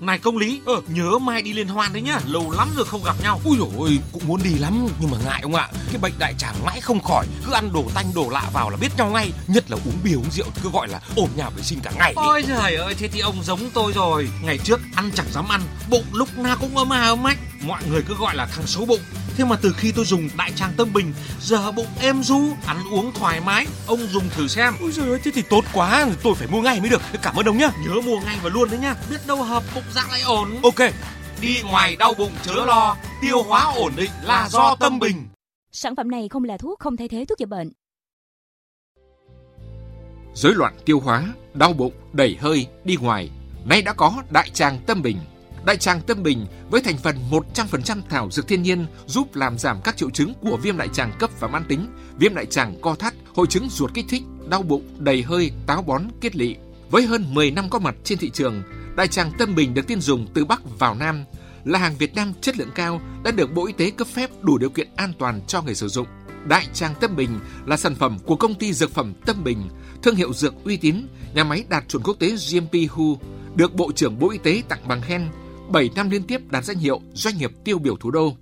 Này 0.00 0.18
công 0.18 0.36
lý, 0.36 0.60
ờ, 0.66 0.82
nhớ 0.88 1.18
mai 1.18 1.42
đi 1.42 1.52
liên 1.52 1.68
hoan 1.68 1.92
đấy 1.92 2.02
nhá, 2.02 2.18
lâu 2.26 2.50
lắm 2.50 2.68
rồi 2.76 2.84
không 2.84 3.04
gặp 3.04 3.16
nhau. 3.22 3.40
Ui 3.44 3.58
dồi 3.58 3.68
ôi, 3.78 3.98
cũng 4.12 4.22
muốn 4.26 4.40
đi 4.44 4.54
lắm 4.54 4.86
nhưng 5.00 5.10
mà 5.10 5.18
ngại 5.24 5.40
ông 5.42 5.54
ạ. 5.54 5.68
Cái 5.88 5.98
bệnh 6.02 6.12
đại 6.18 6.34
tràng 6.38 6.54
mãi 6.64 6.80
không 6.80 7.00
khỏi, 7.00 7.26
cứ 7.46 7.52
ăn 7.52 7.72
đồ 7.72 7.84
tanh 7.94 8.06
đồ 8.14 8.28
lạ 8.30 8.50
vào 8.52 8.70
là 8.70 8.76
biết 8.76 8.88
nhau 8.96 9.10
ngay. 9.10 9.32
Nhất 9.46 9.70
là 9.70 9.76
uống 9.86 9.98
bia 10.04 10.14
uống 10.14 10.30
rượu 10.30 10.46
cứ 10.62 10.70
gọi 10.70 10.88
là 10.88 11.00
ôm 11.16 11.28
nhà 11.36 11.50
vệ 11.50 11.62
sinh 11.62 11.80
cả 11.82 11.92
ngày. 11.98 12.12
Ôi 12.16 12.44
trời 12.48 12.76
ơi, 12.76 12.94
thế 12.98 13.08
thì 13.08 13.20
ông 13.20 13.42
giống 13.42 13.70
tôi 13.74 13.92
rồi. 13.92 14.28
Ngày 14.42 14.58
trước 14.58 14.80
ăn 14.94 15.10
chẳng 15.14 15.32
dám 15.32 15.48
ăn, 15.48 15.60
bụng 15.90 16.04
lúc 16.12 16.38
nào 16.38 16.56
cũng 16.60 16.76
ấm 16.76 16.92
à 16.92 17.02
ấm 17.02 17.24
ách. 17.24 17.38
Mọi 17.62 17.82
người 17.90 18.02
cứ 18.08 18.14
gọi 18.14 18.36
là 18.36 18.46
thằng 18.46 18.66
xấu 18.66 18.86
bụng. 18.86 19.00
Thế 19.36 19.44
mà 19.44 19.56
từ 19.62 19.74
khi 19.76 19.92
tôi 19.92 20.04
dùng 20.04 20.28
đại 20.38 20.52
tràng 20.56 20.72
tâm 20.76 20.92
bình, 20.92 21.12
giờ 21.40 21.72
bụng 21.72 21.86
êm 22.00 22.22
du, 22.22 22.40
ăn 22.66 22.76
uống 22.90 23.12
thoải 23.12 23.40
mái. 23.40 23.66
Ông 23.86 24.06
dùng 24.06 24.28
thử 24.30 24.48
xem. 24.48 24.74
Ôi 24.80 24.90
trời 24.94 25.08
ơi, 25.08 25.20
thế 25.24 25.30
thì 25.34 25.42
tốt 25.50 25.64
quá, 25.72 26.08
tôi 26.22 26.34
phải 26.34 26.48
mua 26.48 26.62
ngay 26.62 26.80
mới 26.80 26.90
được. 26.90 27.02
Cảm 27.22 27.36
ơn 27.36 27.46
ông 27.46 27.58
nhá. 27.58 27.70
Nhớ 27.86 28.00
mua 28.04 28.20
ngay 28.20 28.38
và 28.42 28.50
luôn 28.50 28.70
đấy 28.70 28.78
nhá. 28.78 28.94
Biết 29.10 29.26
đâu 29.26 29.42
hợp 29.42 29.62
bụng 29.74 29.84
dạ 29.94 30.06
lại 30.10 30.22
ổn. 30.22 30.48
Ok. 30.62 30.90
Đi 31.40 31.62
ngoài 31.62 31.96
đau 31.96 32.14
bụng 32.18 32.32
chớ 32.42 32.64
lo, 32.66 32.96
tiêu 33.22 33.42
hóa 33.42 33.72
ổn 33.76 33.92
định 33.96 34.10
là 34.22 34.48
do 34.50 34.76
tâm 34.80 34.98
bình. 34.98 35.28
Sản 35.72 35.96
phẩm 35.96 36.10
này 36.10 36.28
không 36.28 36.44
là 36.44 36.56
thuốc, 36.56 36.78
không 36.78 36.96
thay 36.96 37.08
thế 37.08 37.24
thuốc 37.28 37.38
chữa 37.38 37.46
bệnh. 37.46 37.70
Rối 40.34 40.54
loạn 40.54 40.76
tiêu 40.84 41.00
hóa, 41.00 41.24
đau 41.54 41.72
bụng, 41.72 41.92
đầy 42.12 42.36
hơi, 42.40 42.66
đi 42.84 42.96
ngoài, 42.96 43.30
nay 43.64 43.82
đã 43.82 43.92
có 43.92 44.22
đại 44.30 44.50
tràng 44.50 44.78
tâm 44.86 45.02
bình. 45.02 45.18
Đại 45.66 45.76
tràng 45.76 46.00
tâm 46.00 46.22
bình 46.22 46.46
với 46.70 46.80
thành 46.80 46.98
phần 46.98 47.16
100% 47.30 48.00
thảo 48.08 48.30
dược 48.30 48.48
thiên 48.48 48.62
nhiên 48.62 48.86
giúp 49.06 49.36
làm 49.36 49.58
giảm 49.58 49.80
các 49.84 49.96
triệu 49.96 50.10
chứng 50.10 50.34
của 50.40 50.56
viêm 50.56 50.76
đại 50.76 50.88
tràng 50.88 51.12
cấp 51.18 51.30
và 51.40 51.48
mãn 51.48 51.64
tính, 51.68 51.88
viêm 52.18 52.34
đại 52.34 52.46
tràng 52.46 52.80
co 52.80 52.94
thắt, 52.94 53.14
hội 53.34 53.46
chứng 53.46 53.68
ruột 53.70 53.94
kích 53.94 54.06
thích, 54.08 54.22
đau 54.48 54.62
bụng, 54.62 54.88
đầy 54.98 55.22
hơi, 55.22 55.50
táo 55.66 55.82
bón, 55.82 56.02
kết 56.20 56.36
lị. 56.36 56.56
Với 56.90 57.06
hơn 57.06 57.34
10 57.34 57.50
năm 57.50 57.70
có 57.70 57.78
mặt 57.78 57.94
trên 58.04 58.18
thị 58.18 58.30
trường, 58.30 58.62
đại 58.96 59.08
tràng 59.08 59.32
tâm 59.38 59.54
bình 59.54 59.74
được 59.74 59.86
tiên 59.86 60.00
dùng 60.00 60.26
từ 60.34 60.44
Bắc 60.44 60.78
vào 60.78 60.94
Nam, 60.94 61.24
là 61.64 61.78
hàng 61.78 61.94
Việt 61.98 62.14
Nam 62.14 62.32
chất 62.40 62.58
lượng 62.58 62.70
cao 62.74 63.00
đã 63.24 63.30
được 63.30 63.54
Bộ 63.54 63.66
Y 63.66 63.72
tế 63.72 63.90
cấp 63.90 64.08
phép 64.08 64.30
đủ 64.42 64.58
điều 64.58 64.70
kiện 64.70 64.88
an 64.96 65.12
toàn 65.18 65.40
cho 65.46 65.62
người 65.62 65.74
sử 65.74 65.88
dụng. 65.88 66.06
Đại 66.48 66.66
Trang 66.72 66.94
Tâm 67.00 67.16
Bình 67.16 67.40
là 67.66 67.76
sản 67.76 67.94
phẩm 67.94 68.18
của 68.26 68.36
công 68.36 68.54
ty 68.54 68.72
dược 68.72 68.90
phẩm 68.90 69.14
Tâm 69.26 69.44
Bình, 69.44 69.68
thương 70.02 70.16
hiệu 70.16 70.32
dược 70.32 70.54
uy 70.64 70.76
tín, 70.76 71.06
nhà 71.34 71.44
máy 71.44 71.64
đạt 71.68 71.88
chuẩn 71.88 72.02
quốc 72.02 72.16
tế 72.18 72.28
GMP 72.28 72.72
WHO, 72.72 73.16
được 73.54 73.74
Bộ 73.74 73.92
trưởng 73.92 74.18
Bộ 74.18 74.30
Y 74.30 74.38
tế 74.38 74.62
tặng 74.68 74.88
bằng 74.88 75.02
khen 75.02 75.28
7 75.72 75.90
năm 75.94 76.10
liên 76.10 76.22
tiếp 76.22 76.40
đạt 76.50 76.64
danh 76.64 76.78
hiệu 76.78 77.00
doanh 77.14 77.38
nghiệp 77.38 77.50
tiêu 77.64 77.78
biểu 77.78 77.96
thủ 77.96 78.10
đô. 78.10 78.32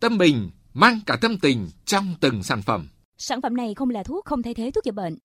Tâm 0.00 0.18
Bình 0.18 0.50
mang 0.74 1.00
cả 1.06 1.16
tâm 1.20 1.38
tình 1.38 1.68
trong 1.84 2.14
từng 2.20 2.42
sản 2.42 2.62
phẩm. 2.62 2.88
Sản 3.18 3.42
phẩm 3.42 3.56
này 3.56 3.74
không 3.74 3.90
là 3.90 4.02
thuốc, 4.02 4.24
không 4.24 4.42
thay 4.42 4.54
thế 4.54 4.70
thuốc 4.70 4.84
chữa 4.84 4.92
bệnh. 4.92 5.18